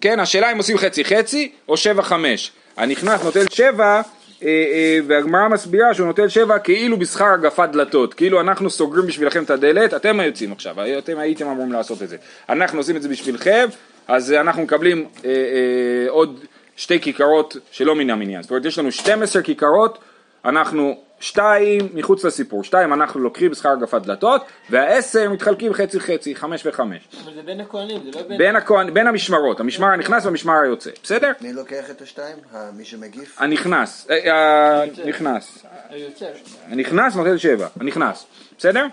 כן, 0.00 0.20
השאלה 0.20 0.52
אם 0.52 0.56
עושים 0.56 0.78
חצי 0.78 1.04
חצי 1.04 1.52
או 1.68 1.76
שבע 1.76 2.02
חמש. 2.02 2.52
הנכנס 2.76 3.24
נוטל 3.24 3.44
שבע 3.50 3.94
אה, 3.94 4.02
אה, 4.42 4.98
והגמרא 5.06 5.48
מסבירה 5.48 5.94
שהוא 5.94 6.06
נוטל 6.06 6.28
שבע 6.28 6.58
כאילו 6.58 6.98
בשכר 6.98 7.32
הגפת 7.32 7.68
דלתות, 7.72 8.14
כאילו 8.14 8.40
אנחנו 8.40 8.70
סוגרים 8.70 9.06
בשבילכם 9.06 9.42
את 9.42 9.50
הדלת, 9.50 9.94
אתם 9.94 10.20
היוצאים 10.20 10.52
עכשיו, 10.52 10.76
אתם 10.98 11.18
הייתם 11.18 11.46
אמורים 11.46 11.72
לעשות 11.72 12.02
את 12.02 12.08
זה. 12.08 12.16
אנחנו 12.48 12.78
עושים 12.78 12.96
את 12.96 13.02
זה 13.02 13.08
בשבילכם, 13.08 13.68
אז 14.08 14.32
אנחנו 14.32 14.62
מקבלים 14.62 15.06
אה, 15.24 15.30
אה, 15.30 16.10
עוד 16.10 16.40
שתי 16.76 17.00
כיכרות 17.00 17.56
שלא 17.70 17.94
מן 17.94 18.10
המניין. 18.10 18.42
זאת 18.42 18.50
אומרת, 18.50 18.64
יש 18.64 18.78
לנו 18.78 18.92
12 18.92 19.42
כיכרות, 19.42 19.98
אנחנו 20.44 20.96
שתיים 21.20 21.88
מחוץ 21.94 22.24
לסיפור, 22.24 22.64
שתיים 22.64 22.92
אנחנו 22.92 23.20
לוקחים 23.20 23.50
בשכר 23.50 23.68
הגפת 23.68 24.02
דלתות, 24.02 24.42
והעשר 24.70 25.30
מתחלקים 25.30 25.72
חצי 25.72 26.00
חצי, 26.00 26.34
חמש 26.34 26.66
וחמש. 26.66 27.08
אבל 27.24 27.34
זה 27.34 27.42
בין 27.42 27.60
הכהנים, 27.60 28.00
זה 28.04 28.10
לא 28.18 28.28
בין... 28.28 28.38
בין, 28.38 28.56
הכהן, 28.56 28.94
בין 28.94 29.06
המשמרות, 29.06 29.60
המשמר 29.60 29.86
הנכנס 29.86 30.24
והמשמר 30.24 30.54
היוצא, 30.62 30.90
בסדר? 31.02 31.32
מי 31.40 31.52
לוקח 31.52 31.90
את 31.90 32.02
השתיים? 32.02 32.36
מי 32.72 32.84
שמגיף? 32.84 33.36
הנכנס, 33.38 34.06
אה, 34.10 34.82
הנכנס, 34.82 35.66
היוצא. 35.88 36.26
הנכנס 36.68 37.16
נותן 37.16 37.38
שבע, 37.38 37.68
הנכנס, 37.80 38.26
בסדר? 38.58 38.86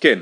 כן. 0.00 0.18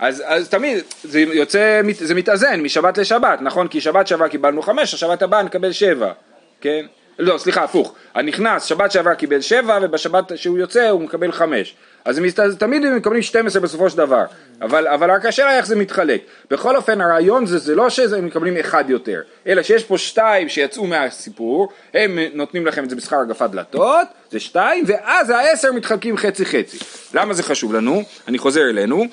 אז, 0.00 0.22
אז 0.26 0.48
תמיד 0.48 0.78
זה 1.04 1.20
יוצא, 1.20 1.80
זה 1.98 2.14
מתאזן 2.14 2.60
משבת 2.60 2.98
לשבת, 2.98 3.38
נכון? 3.42 3.68
כי 3.68 3.80
שבת 3.80 4.06
שעברה 4.06 4.28
קיבלנו 4.28 4.62
חמש, 4.62 4.94
השבת 4.94 5.22
הבאה 5.22 5.42
נקבל 5.42 5.72
שבע, 5.72 6.12
כן? 6.60 6.86
לא, 7.18 7.38
סליחה, 7.38 7.64
הפוך. 7.64 7.94
הנכנס, 8.14 8.64
שבת 8.64 8.92
שעברה 8.92 9.14
קיבל 9.14 9.40
שבע, 9.40 9.78
ובשבת 9.82 10.32
שהוא 10.36 10.58
יוצא 10.58 10.88
הוא 10.88 11.00
מקבל 11.00 11.32
חמש. 11.32 11.74
אז 12.04 12.18
מסת- 12.18 12.40
תמיד 12.58 12.84
הם 12.84 12.96
מקבלים 12.96 13.22
12 13.22 13.62
בסופו 13.62 13.90
של 13.90 13.96
דבר, 13.96 14.24
אבל, 14.62 14.88
אבל 14.88 15.10
רק 15.10 15.26
השאלה 15.26 15.56
איך 15.56 15.66
זה 15.66 15.76
מתחלק. 15.76 16.20
בכל 16.50 16.76
אופן 16.76 17.00
הרעיון 17.00 17.46
זה, 17.46 17.58
זה 17.58 17.74
לא 17.74 17.90
שהם 17.90 18.26
מקבלים 18.26 18.56
אחד 18.56 18.84
יותר, 18.90 19.20
אלא 19.46 19.62
שיש 19.62 19.84
פה 19.84 19.98
שתיים 19.98 20.48
שיצאו 20.48 20.84
מהסיפור, 20.86 21.68
הם 21.94 22.18
נותנים 22.34 22.66
לכם 22.66 22.84
את 22.84 22.90
זה 22.90 22.96
בשכר 22.96 23.16
הגפת 23.20 23.50
דלתות, 23.50 24.06
זה 24.30 24.40
שתיים, 24.40 24.84
ואז 24.86 25.30
העשר 25.30 25.72
מתחלקים 25.72 26.16
חצי 26.16 26.44
חצי. 26.46 26.78
למה 27.14 27.34
זה 27.34 27.42
חשוב 27.42 27.74
לנו? 27.74 28.02
אני 28.28 28.38
חוזר 28.38 28.60
אלינו. 28.70 29.04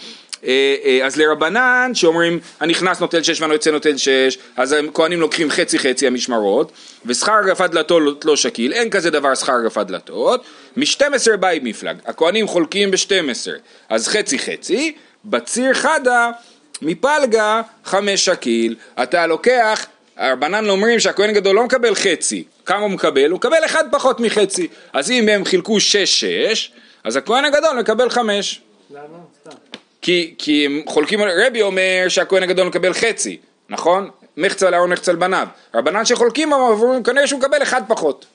אה, 0.43 0.75
אה, 0.85 1.05
אז 1.05 1.15
לרבנן 1.15 1.91
שאומרים 1.93 2.39
הנכנס 2.59 2.99
נוטל 2.99 3.23
שש 3.23 3.41
והיוצא 3.41 3.71
נוטל 3.71 3.97
שש 3.97 4.37
אז 4.57 4.75
הכהנים 4.89 5.19
לוקחים 5.19 5.49
חצי 5.49 5.79
חצי 5.79 6.07
המשמרות 6.07 6.71
ושכר 7.05 7.33
הגפת 7.33 7.69
דלתות 7.69 8.25
לא 8.25 8.35
שקיל 8.35 8.73
אין 8.73 8.89
כזה 8.89 9.09
דבר 9.09 9.35
שכר 9.35 9.53
הגפת 9.53 9.85
דלתות 9.85 10.43
מ-12 10.77 11.37
באי 11.39 11.59
מפלג 11.63 11.97
הכהנים 12.05 12.47
חולקים 12.47 12.91
ב-12 12.91 13.49
אז 13.89 14.07
חצי 14.07 14.39
חצי 14.39 14.95
בציר 15.25 15.73
חדה 15.73 16.29
מפלגה 16.81 17.61
חמש 17.85 18.25
שקיל 18.25 18.75
אתה 19.03 19.27
לוקח 19.27 19.85
הרבנן 20.17 20.69
אומרים 20.69 20.99
שהכהן 20.99 21.31
גדול 21.31 21.55
לא 21.55 21.63
מקבל 21.63 21.95
חצי 21.95 22.43
כמה 22.65 22.79
הוא 22.79 22.89
מקבל? 22.89 23.29
הוא 23.29 23.37
מקבל 23.37 23.65
אחד 23.65 23.83
פחות 23.91 24.19
מחצי 24.19 24.67
אז 24.93 25.11
אם 25.11 25.29
הם 25.29 25.45
חילקו 25.45 25.79
שש 25.79 26.25
שש 26.25 26.71
אז 27.03 27.15
הכהן 27.15 27.45
הגדול 27.45 27.79
מקבל 27.79 28.09
חמש 28.09 28.61
למה? 28.89 29.01
כי, 30.01 30.35
כי 30.37 30.65
הם 30.65 30.81
חולקים. 30.87 31.19
רבי 31.47 31.61
אומר 31.61 32.05
שהכהן 32.07 32.43
הגדול 32.43 32.67
מקבל 32.67 32.93
חצי, 32.93 33.37
נכון? 33.69 34.09
מחצה 34.37 34.69
לארון 34.69 34.91
מחצה 34.91 35.13
לבניו. 35.13 35.47
רבנן 35.73 36.05
שחולקים 36.05 36.53
אומרים 36.53 37.03
כנראה 37.03 37.27
שהוא 37.27 37.39
מקבל 37.39 37.63
אחד 37.63 37.81
פחות. 37.87 38.25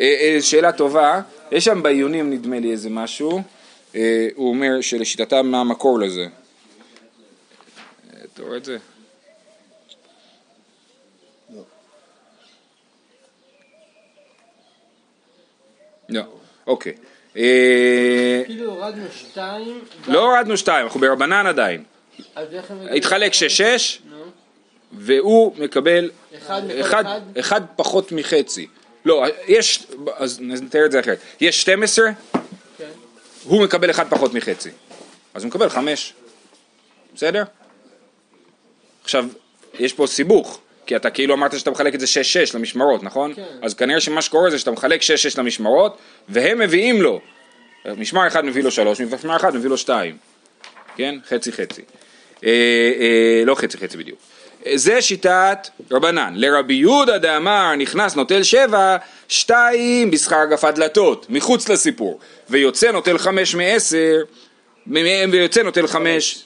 אה, 0.00 0.16
אה, 0.20 0.38
שאלה 0.40 0.72
טובה, 0.72 1.20
יש 1.52 1.64
שם 1.64 1.82
בעיונים 1.82 2.30
נדמה 2.30 2.58
לי 2.58 2.70
איזה 2.70 2.90
משהו, 2.90 3.42
אה, 3.94 4.28
הוא 4.34 4.48
אומר 4.48 4.80
שלשיטתם 4.80 5.46
מה 5.46 5.60
המקור 5.60 5.98
לזה. 5.98 6.26
אתה 8.34 8.42
רואה 8.42 8.56
את 8.56 8.64
זה? 8.64 8.78
לא, 16.08 16.22
אוקיי. 16.66 16.94
אה, 17.36 18.42
כאילו 18.46 18.70
הורדנו 18.70 19.04
שתיים. 19.16 19.80
לא 20.08 20.18
הורדנו 20.18 20.56
שתיים, 20.56 20.86
אנחנו 20.86 21.00
ברבנן 21.00 21.46
עדיין. 21.46 21.84
התחלק 22.96 23.32
שש-שש. 23.32 24.02
והוא 24.92 25.52
מקבל? 25.58 26.10
אחד 27.40 27.62
פחות 27.76 28.12
מחצי. 28.12 28.66
לא, 29.04 29.24
יש, 29.46 29.86
אז 30.16 30.40
נתאר 30.40 30.86
את 30.86 30.92
זה 30.92 31.00
אחרת. 31.00 31.18
יש 31.40 31.62
12, 31.62 32.10
כן. 32.78 32.84
הוא 33.44 33.62
מקבל 33.62 33.90
אחד 33.90 34.10
פחות 34.10 34.34
מחצי. 34.34 34.70
אז 35.34 35.42
הוא 35.42 35.48
מקבל 35.48 35.68
חמש. 35.68 36.14
בסדר? 37.14 37.42
עכשיו, 39.04 39.26
יש 39.78 39.92
פה 39.92 40.06
סיבוך, 40.06 40.60
כי 40.86 40.96
אתה 40.96 41.10
כאילו 41.10 41.34
אמרת 41.34 41.58
שאתה 41.58 41.70
מחלק 41.70 41.94
את 41.94 42.00
זה 42.00 42.06
6-6 42.06 42.56
למשמרות, 42.56 43.02
נכון? 43.02 43.34
כן. 43.34 43.42
אז 43.62 43.74
כנראה 43.74 44.00
שמה 44.00 44.22
שקורה 44.22 44.50
זה 44.50 44.58
שאתה 44.58 44.70
מחלק 44.70 45.00
6-6 45.02 45.04
למשמרות, 45.38 45.96
והם 46.28 46.58
מביאים 46.58 47.02
לו, 47.02 47.20
משמר 47.96 48.26
אחד 48.26 48.44
מביא 48.44 48.62
לו 48.62 48.70
3, 48.70 49.00
משמר 49.00 49.36
אחד 49.36 49.56
מביא 49.56 49.70
לו 49.70 49.76
2. 49.78 50.16
כן? 50.96 51.14
חצי 51.28 51.52
חצי. 51.52 51.82
אה, 52.44 52.50
אה, 53.00 53.42
לא 53.44 53.54
חצי 53.54 53.78
חצי 53.78 53.96
בדיוק. 53.96 54.18
זה 54.74 55.02
שיטת 55.02 55.68
רבנן. 55.90 56.32
לרבי 56.36 56.74
יהודה 56.74 57.18
דאמר 57.18 57.74
נכנס 57.76 58.16
נוטל 58.16 58.42
שבע, 58.42 58.96
שתיים 59.28 60.10
בשכר 60.10 60.36
הגפת 60.36 60.74
דלתות, 60.74 61.26
מחוץ 61.28 61.68
לסיפור. 61.68 62.18
ויוצא 62.50 62.90
נוטל 62.90 63.18
חמש 63.18 63.54
מעשר, 63.54 64.16
מ- 64.86 65.30
ויוצא 65.32 65.62
נוטל 65.62 65.86
חמש. 65.86 66.44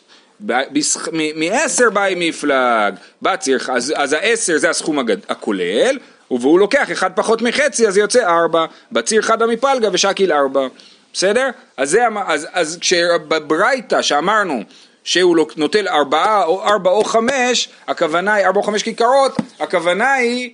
מעשר 1.34 1.90
באי 1.90 2.14
מפלג, 2.16 2.94
בציר, 3.22 3.58
אז, 3.72 3.92
אז 3.96 4.12
העשר 4.12 4.58
זה 4.58 4.70
הסכום 4.70 4.98
הכולל, 5.28 5.98
והוא 6.30 6.58
לוקח 6.58 6.92
אחד 6.92 7.10
פחות 7.14 7.42
מחצי 7.42 7.88
אז 7.88 7.96
יוצא 7.96 8.26
ארבע, 8.26 8.66
בציר 8.92 9.22
חדה 9.22 9.46
מפלגה 9.46 9.88
ושקיל 9.92 10.32
ארבע, 10.32 10.66
בסדר? 11.12 11.50
אז, 11.76 11.90
זה, 11.90 12.04
אז, 12.26 12.46
אז 12.52 12.78
כשבברייתא 12.80 14.02
שאמרנו 14.02 14.62
שהוא 15.04 15.36
נוטל 15.56 15.88
ארבעה 15.88 16.44
או 16.44 16.64
ארבע 16.64 16.90
או 16.90 17.04
חמש, 17.04 17.68
הכוונה 17.88 18.34
היא 18.34 18.46
ארבע 18.46 18.58
או 18.58 18.62
חמש 18.62 18.82
כיכרות, 18.82 19.36
הכוונה 19.60 20.12
היא 20.12 20.50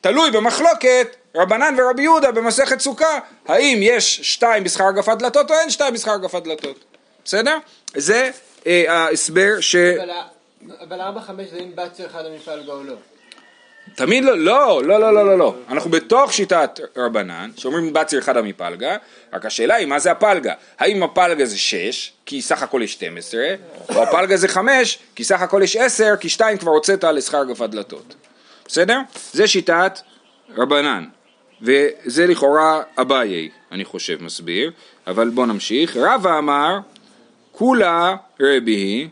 תלוי 0.00 0.30
במחלוקת 0.30 1.16
רבנן 1.36 1.74
ורבי 1.78 2.02
יהודה 2.02 2.32
במסכת 2.32 2.80
סוכה, 2.80 3.18
האם 3.48 3.78
יש 3.82 4.20
שתיים 4.22 4.64
בשכר 4.64 4.84
הגפת 4.84 5.18
דלתות 5.18 5.50
או 5.50 5.56
אין 5.56 5.70
שתיים 5.70 5.94
בשכר 5.94 6.12
הגפת 6.12 6.42
דלתות, 6.42 6.84
בסדר? 7.24 7.58
זה 7.94 8.30
ההסבר 8.88 9.60
ש... 9.60 9.76
אבל 9.76 10.10
ה- 10.10 10.22
אבל 10.82 11.00
ארבע 11.00 11.20
חמש 11.20 11.46
זה 11.50 11.58
אם 11.58 11.70
בצר 11.74 12.06
אחד 12.06 12.22
המפלגה 12.26 12.72
או 12.72 12.82
לא. 12.84 12.94
תמיד 13.94 14.24
לא, 14.24 14.38
לא, 14.38 14.82
לא, 14.84 15.00
לא, 15.00 15.14
לא, 15.14 15.26
לא, 15.26 15.38
לא. 15.38 15.54
אנחנו 15.68 15.90
בתוך 15.90 16.32
שיטת 16.32 16.80
רבנן, 16.96 17.50
שאומרים 17.56 17.92
בציר 17.92 18.20
חדה 18.20 18.42
מפלגה, 18.42 18.96
רק 19.32 19.46
השאלה 19.46 19.74
היא 19.74 19.86
מה 19.86 19.98
זה 19.98 20.10
הפלגה. 20.10 20.52
האם 20.78 21.02
הפלגה 21.02 21.44
זה 21.44 21.58
6, 21.58 22.12
כי 22.26 22.42
סך 22.42 22.62
הכל 22.62 22.80
יש 22.84 22.92
12, 22.92 23.40
או 23.94 24.02
הפלגה 24.02 24.36
זה 24.36 24.48
5, 24.48 24.98
כי 25.14 25.24
סך 25.24 25.40
הכל 25.42 25.60
יש 25.64 25.76
10, 25.76 26.14
כי 26.20 26.28
2 26.28 26.58
כבר 26.58 26.70
הוצאת 26.70 27.04
לשכר 27.04 27.44
גפת 27.44 27.70
דלתות. 27.70 28.14
בסדר? 28.66 28.98
זה 29.32 29.46
שיטת 29.46 30.00
רבנן. 30.56 31.04
וזה 31.62 32.26
לכאורה 32.26 32.82
אביי, 33.00 33.48
אני 33.72 33.84
חושב, 33.84 34.22
מסביר. 34.22 34.70
אבל 35.06 35.28
בוא 35.28 35.46
נמשיך. 35.46 35.96
רבא 35.96 36.38
אמר, 36.38 36.78
כולה 37.58 38.16
רבי 38.40 39.08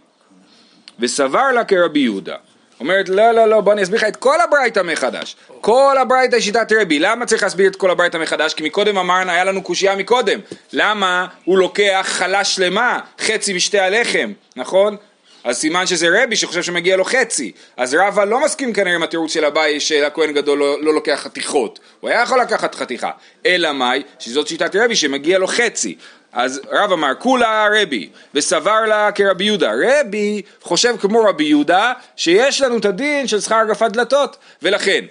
וסבר 1.00 1.52
לה 1.52 1.64
כרבי 1.64 2.00
יהודה. 2.00 2.37
אומרת, 2.80 3.09
לא, 3.09 3.32
לא, 3.32 3.46
לא, 3.48 3.61
בוא 3.61 3.72
אני 3.72 3.82
אסביר 3.82 3.98
לך 3.98 4.04
את 4.04 4.16
כל 4.16 4.40
הברייתא 4.40 4.80
מחדש. 4.80 5.37
כל 5.61 5.96
הברייתא 6.00 6.35
היא 6.35 6.42
שיטת 6.42 6.72
רבי. 6.80 6.98
למה 6.98 7.26
צריך 7.26 7.42
להסביר 7.42 7.70
את 7.70 7.76
כל 7.76 7.90
הברייתא 7.90 8.16
מחדש? 8.16 8.54
כי 8.54 8.64
מקודם 8.64 8.98
אמרנו, 8.98 9.30
היה 9.30 9.44
לנו 9.44 9.62
קושייה 9.62 9.96
מקודם. 9.96 10.40
למה 10.72 11.26
הוא 11.44 11.59
לוקח 11.59 12.06
חלה 12.09 12.44
שלמה, 12.44 13.00
חצי 13.18 13.52
משתי 13.52 13.78
הלחם, 13.78 14.32
נכון? 14.56 14.96
אז 15.44 15.56
סימן 15.56 15.87
שזה 15.87 16.09
רבי 16.22 16.37
שחושב 16.37 16.62
שמגיע 16.62 16.96
לו 16.96 17.04
חצי. 17.04 17.52
אז 17.76 17.94
רבא 17.94 18.24
לא 18.24 18.44
מסכים 18.44 18.72
כנראה 18.72 18.94
עם 18.94 19.02
התירוץ 19.02 19.32
של 19.32 19.44
אביי 19.44 19.80
שהכהן 19.80 20.32
גדול 20.32 20.59
לא, 20.59 20.82
לא 20.82 20.94
לוקח 20.94 21.20
חתיכות. 21.22 21.78
הוא 22.00 22.11
היה 22.11 22.22
יכול 22.22 22.40
לקחת 22.40 22.74
חתיכה. 22.74 23.11
אלא 23.46 23.72
מאי? 23.72 24.02
שזאת 24.18 24.48
שיטת 24.48 24.76
רבי 24.76 24.96
שמגיע 24.96 25.38
לו 25.38 25.46
חצי. 25.46 25.96
אז 26.37 26.61
רב 26.70 26.92
אמר 26.92 27.12
כולה 27.18 27.68
רבי 27.81 28.09
וסבר 28.35 28.81
לה 28.88 29.12
כרבי 29.12 29.44
יהודה. 29.44 29.72
רבי 29.85 30.42
חושב 30.62 30.96
כמו 31.01 31.25
רבי 31.25 31.44
יהודה 31.44 31.92
שיש 32.16 32.61
לנו 32.61 32.79
את 32.79 32.85
הדין 32.85 33.27
של 33.27 33.40
שכר 33.40 33.57
הגפת 33.57 33.90
דלתות. 33.90 34.37
ולכן 34.62 35.05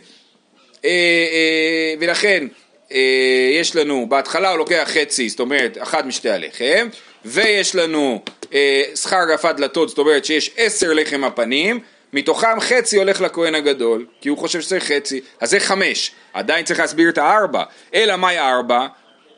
אה, 0.85 0.89
אה, 0.89 1.93
ולכן 1.99 2.47
אה, 2.91 3.49
יש 3.53 3.75
לנו 3.75 4.05
בהתחלה 4.09 4.49
הוא 4.49 4.57
לוקח 4.57 4.89
חצי 4.93 5.29
זאת 5.29 5.39
אומרת 5.39 5.77
אחת 5.81 6.05
משתי 6.05 6.29
הלחם 6.29 6.87
ויש 7.25 7.75
לנו 7.75 8.21
אה, 8.53 8.83
שכר 8.95 9.17
הגפת 9.17 9.55
דלתות 9.55 9.89
זאת 9.89 9.97
אומרת 9.97 10.25
שיש 10.25 10.51
עשר 10.57 10.93
לחם 10.93 11.23
הפנים 11.23 11.79
מתוכם 12.13 12.59
חצי 12.59 12.97
הולך 12.97 13.21
לכהן 13.21 13.55
הגדול 13.55 14.05
כי 14.21 14.29
הוא 14.29 14.37
חושב 14.37 14.61
שצריך 14.61 14.91
חצי 14.91 15.21
אז 15.41 15.49
זה 15.49 15.59
חמש. 15.59 16.11
עדיין 16.33 16.65
צריך 16.65 16.79
להסביר 16.79 17.09
את 17.09 17.17
הארבע. 17.17 17.63
אלא 17.93 18.15
מהי 18.15 18.39
ארבע? 18.39 18.87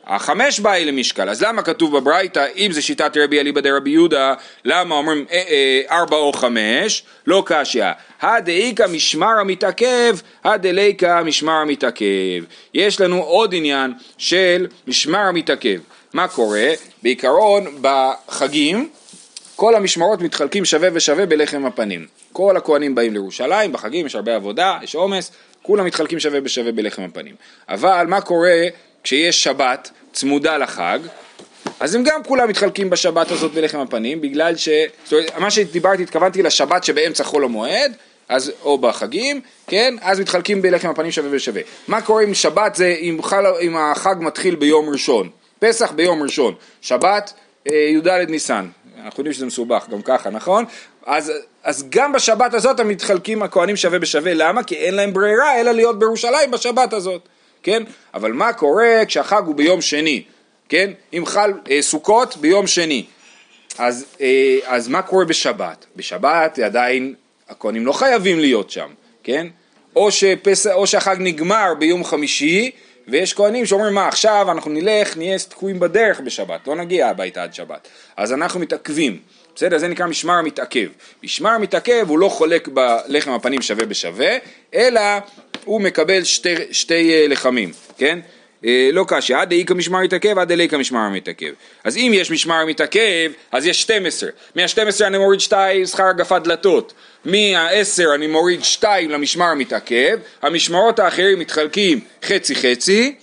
החמש 0.08 0.60
באי 0.60 0.84
למשקל, 0.84 1.28
אז 1.28 1.42
למה 1.42 1.62
כתוב 1.62 1.96
בברייתא, 1.96 2.46
אם 2.56 2.72
זה 2.72 2.82
שיטת 2.82 3.16
רבי 3.16 3.40
אליבא 3.40 3.60
דרבי 3.60 3.90
יהודה, 3.90 4.34
למה 4.64 4.94
אומרים 4.94 5.24
אה, 5.30 5.42
אה, 5.48 5.98
ארבע 5.98 6.16
או 6.16 6.32
חמש? 6.32 7.02
לא 7.26 7.42
קשיא. 7.46 7.84
הדאיכא 8.20 8.86
משמר 8.86 9.40
המתעכב, 9.40 10.16
הדליקא 10.44 11.22
משמר 11.22 11.52
המתעכב. 11.52 12.44
יש 12.74 13.00
לנו 13.00 13.22
עוד 13.22 13.54
עניין 13.54 13.92
של 14.18 14.66
משמר 14.86 15.18
המתעכב. 15.18 15.78
מה 16.12 16.28
קורה? 16.28 16.68
בעיקרון 17.02 17.78
בחגים 17.80 18.88
כל 19.56 19.74
המשמרות 19.74 20.20
מתחלקים 20.20 20.64
שווה 20.64 20.88
ושווה 20.92 21.26
בלחם 21.26 21.66
הפנים. 21.66 22.06
כל 22.32 22.56
הכוהנים 22.56 22.94
באים 22.94 23.12
לירושלים, 23.12 23.72
בחגים 23.72 24.06
יש 24.06 24.14
הרבה 24.14 24.34
עבודה, 24.34 24.78
יש 24.82 24.94
עומס, 24.94 25.32
כולם 25.62 25.84
מתחלקים 25.84 26.20
שווה 26.20 26.40
בשווה 26.40 26.72
בלחם 26.72 27.02
הפנים. 27.02 27.34
אבל 27.68 28.06
מה 28.08 28.20
קורה 28.20 28.66
כשיש 29.04 29.42
שבת 29.42 29.90
צמודה 30.12 30.56
לחג? 30.56 30.98
אז 31.80 31.94
הם 31.94 32.02
גם 32.02 32.22
כולם 32.24 32.48
מתחלקים 32.48 32.90
בשבת 32.90 33.30
הזאת 33.30 33.52
בלחם 33.52 33.78
הפנים, 33.78 34.20
בגלל 34.20 34.56
ש... 34.56 34.68
זאת 35.04 35.12
אומרת, 35.12 35.38
מה 35.38 35.50
שדיברתי, 35.50 36.02
התכוונתי 36.02 36.42
לשבת 36.42 36.84
שבאמצע 36.84 37.24
חול 37.24 37.44
המועד, 37.44 37.92
אז, 38.28 38.52
או 38.62 38.78
בחגים, 38.78 39.40
כן? 39.66 39.94
אז 40.00 40.20
מתחלקים 40.20 40.62
בלחם 40.62 40.88
הפנים 40.88 41.10
שווה 41.10 41.30
בשווה. 41.30 41.62
מה 41.88 42.00
קורה 42.00 42.24
אם 42.24 42.34
שבת 42.34 42.74
זה, 42.74 42.96
אם, 43.00 43.18
חל, 43.22 43.46
אם 43.60 43.76
החג 43.76 44.14
מתחיל 44.20 44.56
ביום 44.56 44.90
ראשון? 44.90 45.28
פסח 45.58 45.90
ביום 45.92 46.22
ראשון, 46.22 46.54
שבת 46.80 47.32
אה, 47.72 47.76
י"ד 47.76 48.08
ניסן, 48.08 48.68
אנחנו 49.04 49.20
יודעים 49.20 49.32
שזה 49.32 49.46
מסובך 49.46 49.86
גם 49.90 50.02
ככה, 50.02 50.30
נכון? 50.30 50.64
אז, 51.06 51.32
אז 51.64 51.84
גם 51.88 52.12
בשבת 52.12 52.54
הזאת 52.54 52.80
הם 52.80 52.88
מתחלקים 52.88 53.42
הכהנים 53.42 53.76
שווה 53.76 53.98
בשווה, 53.98 54.34
למה? 54.34 54.62
כי 54.62 54.74
אין 54.74 54.94
להם 54.94 55.12
ברירה 55.12 55.60
אלא 55.60 55.72
להיות 55.72 55.98
בירושלים 55.98 56.50
בשבת 56.50 56.92
הזאת, 56.92 57.28
כן? 57.62 57.82
אבל 58.14 58.32
מה 58.32 58.52
קורה 58.52 59.02
כשהחג 59.06 59.42
הוא 59.46 59.54
ביום 59.54 59.80
שני, 59.80 60.22
כן? 60.68 60.90
אם 61.12 61.26
חל 61.26 61.52
אה, 61.70 61.82
סוכות 61.82 62.36
ביום 62.36 62.66
שני, 62.66 63.04
אז, 63.78 64.04
אה, 64.20 64.58
אז 64.64 64.88
מה 64.88 65.02
קורה 65.02 65.24
בשבת? 65.24 65.86
בשבת 65.96 66.58
עדיין 66.58 67.14
הכהנים 67.48 67.86
לא 67.86 67.92
חייבים 67.92 68.38
להיות 68.38 68.70
שם, 68.70 68.88
כן? 69.22 69.46
או, 69.96 70.10
שפס... 70.10 70.66
או 70.66 70.86
שהחג 70.86 71.16
נגמר 71.20 71.74
ביום 71.78 72.04
חמישי 72.04 72.70
ויש 73.08 73.34
כהנים 73.34 73.66
שאומרים 73.66 73.94
מה 73.94 74.08
עכשיו 74.08 74.46
אנחנו 74.50 74.70
נלך 74.70 75.16
נהיה 75.16 75.38
תקועים 75.38 75.80
בדרך 75.80 76.20
בשבת 76.20 76.66
לא 76.66 76.76
נגיע 76.76 77.08
הביתה 77.08 77.42
עד 77.42 77.54
שבת 77.54 77.88
אז 78.16 78.32
אנחנו 78.32 78.60
מתעכבים 78.60 79.18
בסדר 79.58 79.78
זה 79.78 79.88
נקרא 79.88 80.06
משמר 80.06 80.34
המתעכב 80.34 80.86
משמר 81.24 81.50
המתעכב 81.50 82.06
הוא 82.08 82.18
לא 82.18 82.28
חולק 82.28 82.68
בלחם 82.68 83.30
הפנים 83.30 83.62
שווה 83.62 83.86
בשווה 83.86 84.36
אלא 84.74 85.00
הוא 85.64 85.80
מקבל 85.80 86.24
שתי, 86.24 86.54
שתי 86.70 87.12
אה, 87.12 87.28
לחמים 87.28 87.72
כן 87.96 88.18
אה, 88.64 88.90
לא 88.92 89.04
קשי, 89.08 89.34
עד 89.34 89.48
דאיכא 89.48 89.74
משמר 89.74 90.00
מתעכב, 90.00 90.38
עד 90.38 90.48
דליקא 90.48 90.76
משמר 90.76 91.08
מתעכב. 91.08 91.52
אז 91.84 91.96
אם 91.96 92.12
יש 92.14 92.30
משמר 92.30 92.64
מתעכב, 92.66 93.30
אז 93.52 93.66
יש 93.66 93.82
12. 93.82 94.30
מה-12 94.54 95.04
אני 95.06 95.18
מוריד 95.18 95.40
2 95.40 95.86
שכר 95.86 96.04
הגפת 96.04 96.42
דלתות. 96.44 96.92
מה-10 97.24 98.14
אני 98.14 98.26
מוריד 98.26 98.64
2 98.64 99.10
למשמר 99.10 99.46
המתעכב. 99.46 100.18
המשמרות 100.42 100.98
האחרים 100.98 101.38
מתחלקים 101.38 102.00
חצי 102.24 102.54
חצי, 102.54 103.14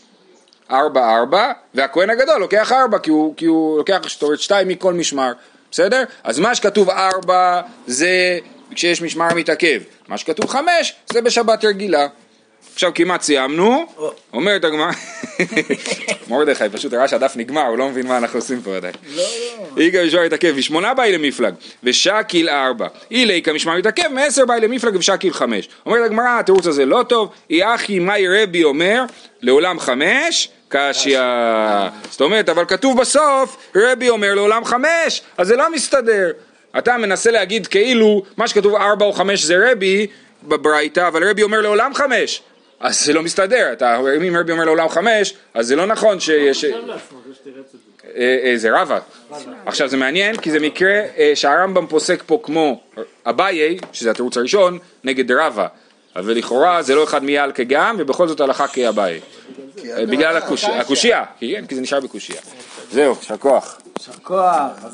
ארבע 0.71 1.17
ארבע, 1.17 1.52
והכהן 1.74 2.10
הגדול 2.10 2.38
לוקח 2.39 2.71
ארבע, 2.71 3.00
כי 3.00 3.10
הוא, 3.10 3.34
כי 3.38 3.45
הוא 3.45 3.78
לוקח, 3.78 4.00
אומרת, 4.21 4.39
שתיים 4.39 4.67
מכל 4.67 4.93
משמר, 4.93 5.32
בסדר? 5.75 6.03
אז 6.23 6.39
מה 6.39 6.55
שכתוב 6.55 6.89
ארבע 6.89 7.61
זה 7.88 8.39
כשיש 8.75 9.01
משמר 9.01 9.27
מתעכב, 9.35 9.81
מה 10.07 10.17
שכתוב 10.17 10.49
חמש 10.49 10.93
זה 11.11 11.21
בשבת 11.21 11.65
רגילה. 11.65 12.07
עכשיו 12.73 12.91
כמעט 12.95 13.21
סיימנו, 13.21 13.85
אומרת 14.33 14.63
הגמרא, 14.63 14.91
מרדכי 16.29 16.63
פשוט 16.71 16.93
ראה 16.93 17.07
שהדף 17.07 17.33
נגמר, 17.35 17.61
הוא 17.61 17.77
לא 17.77 17.89
מבין 17.89 18.07
מה 18.07 18.17
אנחנו 18.17 18.39
עושים 18.39 18.61
פה 18.61 18.75
עדיין. 18.75 18.93
לא, 19.15 19.23
לא. 19.75 19.81
איגה 19.81 20.03
משמר 20.03 20.25
מתעכב, 20.25 20.53
ושמונה 20.55 20.93
באי 20.93 21.11
למפלג, 21.17 21.53
ושקיל 21.83 22.49
ארבע. 22.49 22.88
אילי 23.11 23.41
כמשמר 23.41 23.77
מתעכב, 23.77 24.07
מעשר 24.07 24.45
באי 24.45 24.59
למפלג 24.59 24.95
ושקיל 24.95 25.33
חמש. 25.33 25.69
אומרת 25.85 26.05
הגמרא, 26.05 26.39
התירוץ 26.39 26.67
הזה 26.67 26.85
לא 26.85 27.03
טוב, 27.09 27.29
אי 27.49 27.75
אחי 27.75 27.99
מאי 27.99 28.25
רבי 28.27 28.63
אומר, 28.63 29.03
לעולם 29.41 29.79
חמש, 29.79 30.49
קשיא. 30.69 31.19
זאת 32.10 32.21
אומרת, 32.21 32.49
אבל 32.49 32.65
כתוב 32.65 33.01
בסוף, 33.01 33.58
רבי 33.75 34.10
אומר 34.10 34.34
לעולם 34.34 34.65
חמש, 34.65 35.21
אז 35.38 35.47
זה 35.47 35.56
לא 35.56 35.71
מסתדר. 35.71 36.32
אתה 36.78 36.97
מנסה 36.97 37.32
להגיד 37.32 37.67
כאילו, 37.67 38.23
מה 38.38 38.47
שכתוב 38.47 38.75
ארבע 38.75 39.06
או 39.06 39.13
חמש 39.13 39.43
זה 39.43 39.71
רבי, 39.71 40.08
בברייתא, 40.43 41.08
אבל 41.08 41.30
רבי 41.30 41.43
אומר 41.43 41.62
לעולם 41.62 41.93
חמש. 41.93 42.41
אז 42.80 43.06
זה 43.06 43.13
לא 43.13 43.21
מסתדר, 43.21 43.73
אתה, 43.73 43.97
אם 44.28 44.38
רבי 44.38 44.51
אומר 44.51 44.65
לעולם 44.65 44.89
חמש, 44.89 45.34
אז 45.54 45.67
זה 45.67 45.75
לא 45.75 45.86
נכון 45.86 46.19
שיש... 46.19 46.65
זה. 46.65 46.71
אה, 48.15 48.71
אה, 48.73 48.82
רבא. 48.82 48.99
עכשיו 49.65 49.88
זה 49.88 49.97
מעניין 49.97 50.38
כי 50.38 50.51
זה 50.51 50.60
מקרה 50.60 51.01
אה, 51.17 51.32
שהרמב"ם 51.36 51.88
פוסק 51.88 52.23
פה 52.25 52.39
כמו 52.43 52.82
אביי, 53.25 53.78
שזה 53.93 54.12
התירוץ 54.12 54.38
הראשון, 54.38 54.80
נגד 55.04 55.32
רבא. 55.32 55.67
ולכאורה 56.15 56.82
זה 56.82 56.95
לא 56.95 57.04
אחד 57.04 57.23
מיעלקה 57.23 57.63
גם, 57.63 57.95
ובכל 57.99 58.28
זאת 58.28 58.41
הלכה 58.41 58.67
כאביי. 58.67 59.19
אה, 59.83 60.05
בגלל 60.05 60.38
הקוש- 60.38 60.63
הקושייה, 60.65 61.23
כן, 61.39 61.65
כי 61.67 61.75
זה 61.75 61.81
נשאר 61.81 61.99
בקושייה. 61.99 62.41
זהו, 62.91 63.15
יישר 63.19 63.38
כוח. 63.38 63.77
יישר 63.99 64.11
כוח, 64.23 64.53
חזק 64.81 64.93